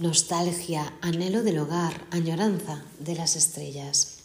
Nostalgia, 0.00 0.92
anhelo 1.02 1.44
del 1.44 1.58
hogar, 1.58 2.06
añoranza 2.10 2.82
de 2.98 3.14
las 3.14 3.36
estrellas. 3.36 4.16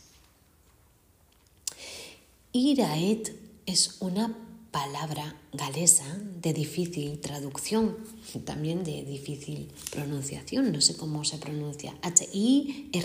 Iraet 2.53 3.35
es 3.65 3.97
una 3.99 4.33
palabra 4.71 5.35
galesa 5.53 6.17
de 6.41 6.53
difícil 6.53 7.19
traducción, 7.19 7.97
también 8.45 8.83
de 8.85 9.03
difícil 9.03 9.69
pronunciación, 9.91 10.71
no 10.71 10.79
sé 10.79 10.95
cómo 10.95 11.25
se 11.25 11.37
pronuncia, 11.37 11.93
H-I-R-A-E-T-H 12.01 12.95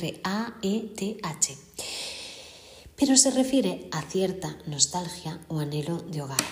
pero 3.01 3.17
se 3.17 3.31
refiere 3.31 3.89
a 3.93 4.03
cierta 4.03 4.59
nostalgia 4.67 5.41
o 5.49 5.59
anhelo 5.59 6.03
de 6.13 6.21
hogar. 6.21 6.45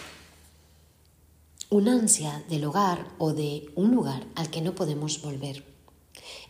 Un 1.68 1.88
ansia 1.88 2.42
del 2.48 2.64
hogar 2.64 3.06
o 3.18 3.34
de 3.34 3.70
un 3.76 3.94
lugar 3.94 4.26
al 4.34 4.48
que 4.48 4.62
no 4.62 4.74
podemos 4.74 5.20
volver. 5.20 5.77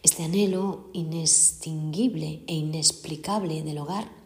Este 0.03 0.23
anhelo 0.23 0.89
inextinguible 0.93 2.43
e 2.47 2.55
inexplicable 2.55 3.63
del 3.63 3.79
hogar 3.79 4.19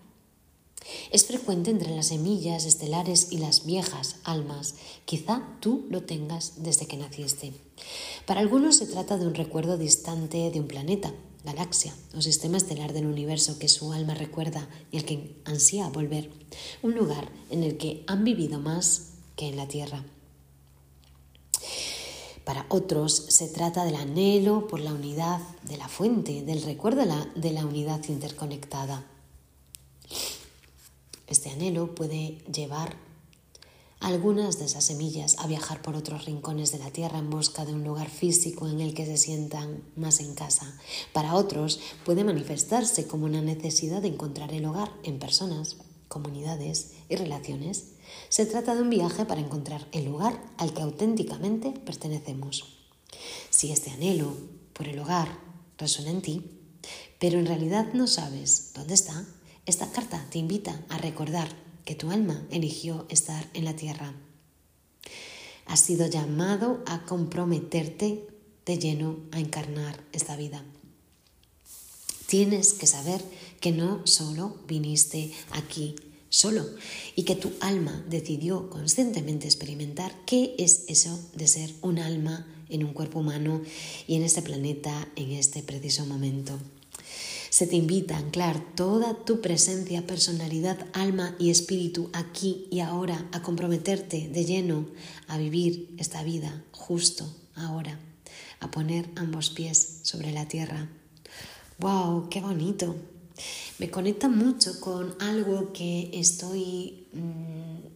es 1.10 1.26
frecuente 1.26 1.70
entre 1.70 1.94
las 1.94 2.08
semillas 2.08 2.64
estelares 2.64 3.28
y 3.30 3.38
las 3.38 3.64
viejas 3.64 4.16
almas. 4.24 4.74
Quizá 5.04 5.42
tú 5.60 5.86
lo 5.90 6.02
tengas 6.02 6.62
desde 6.62 6.86
que 6.86 6.96
naciste. 6.96 7.52
Para 8.26 8.40
algunos 8.40 8.76
se 8.76 8.86
trata 8.86 9.18
de 9.18 9.26
un 9.26 9.34
recuerdo 9.34 9.78
distante 9.78 10.50
de 10.50 10.60
un 10.60 10.68
planeta, 10.68 11.12
galaxia 11.44 11.94
o 12.16 12.22
sistema 12.22 12.56
estelar 12.56 12.92
del 12.92 13.06
universo 13.06 13.58
que 13.58 13.68
su 13.68 13.92
alma 13.92 14.14
recuerda 14.14 14.68
y 14.90 14.98
al 14.98 15.04
que 15.04 15.36
ansía 15.44 15.88
volver, 15.88 16.30
un 16.82 16.94
lugar 16.94 17.30
en 17.50 17.62
el 17.62 17.76
que 17.76 18.04
han 18.06 18.24
vivido 18.24 18.58
más 18.60 19.14
que 19.36 19.48
en 19.48 19.56
la 19.56 19.68
Tierra. 19.68 20.04
Para 22.44 22.66
otros 22.68 23.14
se 23.28 23.48
trata 23.48 23.84
del 23.84 23.94
anhelo 23.94 24.66
por 24.66 24.80
la 24.80 24.92
unidad 24.92 25.40
de 25.62 25.76
la 25.76 25.88
fuente, 25.88 26.42
del 26.42 26.62
recuerdo 26.62 27.02
de 27.34 27.52
la, 27.52 27.66
unidad 27.66 28.00
interconectada. 28.08 29.06
Este 31.28 31.50
anhelo 31.50 31.94
puede 31.94 32.38
llevar 32.52 32.96
algunas 34.00 34.58
de 34.58 34.64
esas 34.64 34.82
semillas 34.82 35.36
a 35.38 35.46
viajar 35.46 35.80
por 35.82 35.94
otros 35.94 36.24
rincones 36.24 36.72
de 36.72 36.80
la 36.80 36.90
tierra 36.90 37.18
en 37.18 37.30
busca 37.30 37.64
de 37.64 37.74
un 37.74 37.84
lugar 37.84 38.10
físico 38.10 38.68
en 38.68 38.80
el 38.80 38.94
que 38.94 39.06
se 39.06 39.16
sientan 39.16 39.84
más 39.94 40.18
en 40.18 40.34
casa. 40.34 40.76
Para 41.12 41.34
otros 41.34 41.78
puede 42.04 42.24
manifestarse 42.24 43.06
como 43.06 43.26
una 43.26 43.40
necesidad 43.40 44.02
de 44.02 44.08
encontrar 44.08 44.52
el 44.52 44.64
hogar 44.64 44.92
en 45.04 45.20
personas, 45.20 45.76
comunidades 46.12 46.90
y 47.08 47.16
relaciones. 47.16 47.84
Se 48.28 48.44
trata 48.44 48.74
de 48.74 48.82
un 48.82 48.90
viaje 48.90 49.24
para 49.24 49.40
encontrar 49.40 49.88
el 49.92 50.04
lugar 50.04 50.38
al 50.58 50.74
que 50.74 50.82
auténticamente 50.82 51.70
pertenecemos. 51.70 52.64
Si 53.48 53.72
este 53.72 53.90
anhelo 53.90 54.36
por 54.74 54.88
el 54.88 54.98
hogar 54.98 55.38
resuena 55.78 56.10
en 56.10 56.20
ti, 56.20 56.44
pero 57.18 57.38
en 57.38 57.46
realidad 57.46 57.94
no 57.94 58.06
sabes 58.06 58.72
dónde 58.74 58.92
está, 58.92 59.24
esta 59.64 59.90
carta 59.90 60.26
te 60.30 60.38
invita 60.38 60.84
a 60.90 60.98
recordar 60.98 61.48
que 61.86 61.94
tu 61.94 62.10
alma 62.10 62.46
eligió 62.50 63.06
estar 63.08 63.48
en 63.54 63.64
la 63.64 63.74
tierra. 63.74 64.14
Has 65.64 65.80
sido 65.80 66.06
llamado 66.08 66.82
a 66.86 67.06
comprometerte 67.06 68.26
de 68.66 68.78
lleno 68.78 69.16
a 69.30 69.40
encarnar 69.40 70.04
esta 70.12 70.36
vida. 70.36 70.62
Tienes 72.26 72.74
que 72.74 72.86
saber 72.86 73.22
que 73.62 73.72
no 73.72 74.04
solo 74.06 74.56
viniste 74.66 75.32
aquí 75.52 75.94
solo 76.28 76.66
y 77.14 77.22
que 77.22 77.36
tu 77.36 77.52
alma 77.60 78.04
decidió 78.10 78.68
conscientemente 78.68 79.46
experimentar 79.46 80.12
qué 80.26 80.56
es 80.58 80.84
eso 80.88 81.18
de 81.34 81.46
ser 81.46 81.72
un 81.80 81.98
alma 81.98 82.46
en 82.68 82.84
un 82.84 82.92
cuerpo 82.92 83.20
humano 83.20 83.62
y 84.08 84.16
en 84.16 84.24
este 84.24 84.42
planeta 84.42 85.08
en 85.14 85.30
este 85.32 85.62
preciso 85.62 86.04
momento. 86.06 86.58
Se 87.50 87.66
te 87.66 87.76
invita 87.76 88.16
a 88.16 88.18
anclar 88.18 88.74
toda 88.74 89.24
tu 89.24 89.40
presencia, 89.40 90.06
personalidad, 90.06 90.86
alma 90.92 91.36
y 91.38 91.50
espíritu 91.50 92.10
aquí 92.14 92.66
y 92.70 92.80
ahora, 92.80 93.28
a 93.30 93.42
comprometerte 93.42 94.28
de 94.28 94.44
lleno 94.44 94.88
a 95.28 95.36
vivir 95.38 95.94
esta 95.98 96.24
vida 96.24 96.64
justo 96.72 97.32
ahora, 97.54 98.00
a 98.58 98.70
poner 98.70 99.08
ambos 99.16 99.50
pies 99.50 99.98
sobre 100.02 100.32
la 100.32 100.48
tierra. 100.48 100.88
¡Wow! 101.78 102.28
¡Qué 102.30 102.40
bonito! 102.40 102.96
Me 103.78 103.90
conecta 103.90 104.28
mucho 104.28 104.80
con 104.80 105.14
algo 105.20 105.72
que 105.72 106.10
estoy 106.12 107.06
mm, 107.12 107.86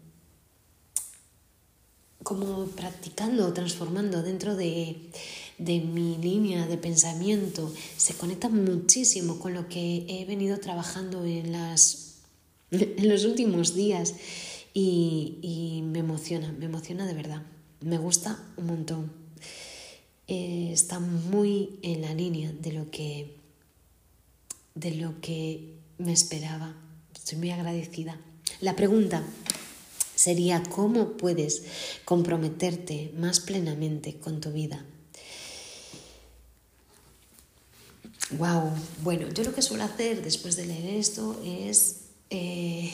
como 2.23 2.67
practicando, 2.67 3.53
transformando 3.53 4.23
dentro 4.23 4.57
de 4.57 5.11
de 5.59 5.81
mi 5.81 6.17
línea 6.19 6.67
de 6.67 6.77
pensamiento 6.77 7.73
se 7.97 8.15
conecta 8.15 8.49
muchísimo 8.49 9.39
con 9.39 9.55
lo 9.55 9.69
que 9.69 10.05
he 10.09 10.25
venido 10.27 10.59
trabajando 10.59 11.25
en, 11.25 11.53
las, 11.53 12.19
en 12.71 13.09
los 13.09 13.25
últimos 13.25 13.75
días 13.75 14.15
y, 14.75 15.83
me 15.85 16.01
emociona, 16.01 16.53
me 16.53 16.67
emociona 16.67 17.07
de 17.07 17.15
verdad. 17.15 17.43
Me 17.81 17.97
gusta 17.97 18.45
un 18.59 18.67
montón. 18.67 19.13
Eh, 20.29 20.71
está 20.73 20.99
muy 20.99 21.79
en 21.83 22.03
la 22.03 22.13
línea 22.13 22.53
de 22.53 22.73
lo 22.73 22.91
que 22.91 23.36
de 24.77 24.93
lo 24.93 25.21
que 25.21 25.75
me 25.99 26.13
esperaba. 26.13 26.77
Estoy 27.13 27.39
muy 27.39 27.51
agradecida. 27.51 28.21
La 28.61 28.77
pregunta 28.77 29.25
sería 30.15 30.63
cómo 30.63 31.17
puedes 31.17 31.65
comprometerte 32.05 33.13
más 33.17 33.41
plenamente 33.41 34.19
con 34.21 34.41
tu 34.41 34.53
vida 34.53 34.85
Wow, 38.31 38.73
bueno, 39.03 39.29
yo 39.29 39.45
lo 39.45 39.55
que 39.55 39.63
suelo 39.63 39.85
hacer 39.85 40.21
después 40.21 40.57
de 40.57 40.67
leer 40.67 40.97
esto 40.97 41.41
es 41.45 42.07
eh, 42.29 42.93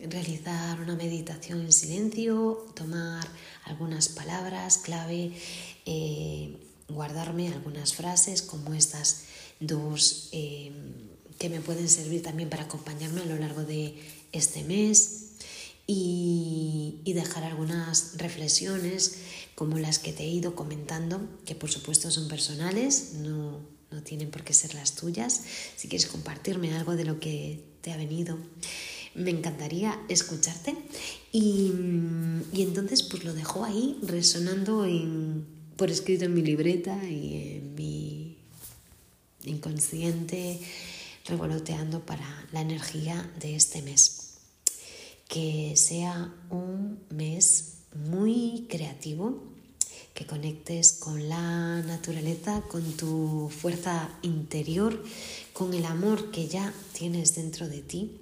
realizar 0.00 0.80
una 0.80 0.96
meditación 0.96 1.60
en 1.60 1.72
silencio, 1.72 2.66
tomar 2.74 3.24
algunas 3.66 4.08
palabras 4.08 4.78
clave, 4.78 5.30
eh, 5.86 6.56
guardarme 6.88 7.48
algunas 7.48 7.94
frases 7.94 8.42
como 8.42 8.74
estas 8.74 9.26
dos 9.60 10.28
eh, 10.32 10.72
que 11.38 11.48
me 11.48 11.60
pueden 11.60 11.88
servir 11.88 12.22
también 12.22 12.48
para 12.48 12.64
acompañarme 12.64 13.20
a 13.20 13.26
lo 13.26 13.36
largo 13.36 13.62
de 13.62 13.94
este 14.32 14.64
mes 14.64 15.30
y, 15.86 17.00
dejar 17.14 17.42
algunas 17.42 18.16
reflexiones 18.18 19.16
como 19.56 19.78
las 19.78 19.98
que 19.98 20.12
te 20.12 20.22
he 20.22 20.28
ido 20.28 20.54
comentando, 20.54 21.20
que 21.44 21.56
por 21.56 21.70
supuesto 21.70 22.10
son 22.10 22.28
personales, 22.28 23.14
no, 23.18 23.58
no 23.90 24.02
tienen 24.02 24.30
por 24.30 24.44
qué 24.44 24.54
ser 24.54 24.74
las 24.74 24.94
tuyas. 24.94 25.42
Si 25.76 25.88
quieres 25.88 26.06
compartirme 26.06 26.72
algo 26.74 26.94
de 26.94 27.04
lo 27.04 27.18
que 27.18 27.64
te 27.80 27.92
ha 27.92 27.96
venido, 27.96 28.38
me 29.14 29.30
encantaría 29.30 30.00
escucharte. 30.08 30.76
Y, 31.32 31.72
y 32.52 32.62
entonces 32.62 33.02
pues 33.02 33.24
lo 33.24 33.34
dejo 33.34 33.64
ahí 33.64 33.98
resonando 34.02 34.84
en, 34.84 35.44
por 35.76 35.90
escrito 35.90 36.26
en 36.26 36.34
mi 36.34 36.42
libreta 36.42 36.96
y 37.04 37.56
en 37.56 37.74
mi 37.74 38.29
inconsciente 39.44 40.60
revoloteando 41.26 42.04
para 42.04 42.46
la 42.52 42.60
energía 42.60 43.30
de 43.40 43.56
este 43.56 43.82
mes. 43.82 44.34
Que 45.28 45.74
sea 45.76 46.34
un 46.50 46.98
mes 47.10 47.74
muy 47.94 48.66
creativo, 48.68 49.42
que 50.14 50.26
conectes 50.26 50.92
con 50.92 51.28
la 51.28 51.82
naturaleza, 51.82 52.62
con 52.62 52.96
tu 52.96 53.50
fuerza 53.50 54.10
interior, 54.22 55.02
con 55.52 55.72
el 55.72 55.84
amor 55.84 56.30
que 56.30 56.48
ya 56.48 56.74
tienes 56.92 57.34
dentro 57.36 57.68
de 57.68 57.80
ti 57.80 58.20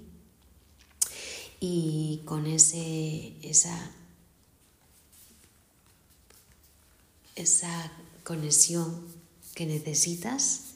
y 1.61 2.21
con 2.25 2.47
ese, 2.47 3.33
esa, 3.43 3.91
esa 7.35 7.93
conexión 8.23 9.07
que 9.55 9.67
necesitas 9.67 10.68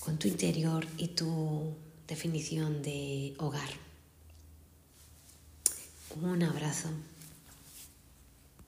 con 0.00 0.18
tu 0.18 0.28
interior 0.28 0.86
y 0.96 1.08
tu 1.08 1.74
definición 2.06 2.82
de 2.82 3.34
hogar. 3.38 3.68
Un 6.20 6.42
abrazo. 6.42 6.88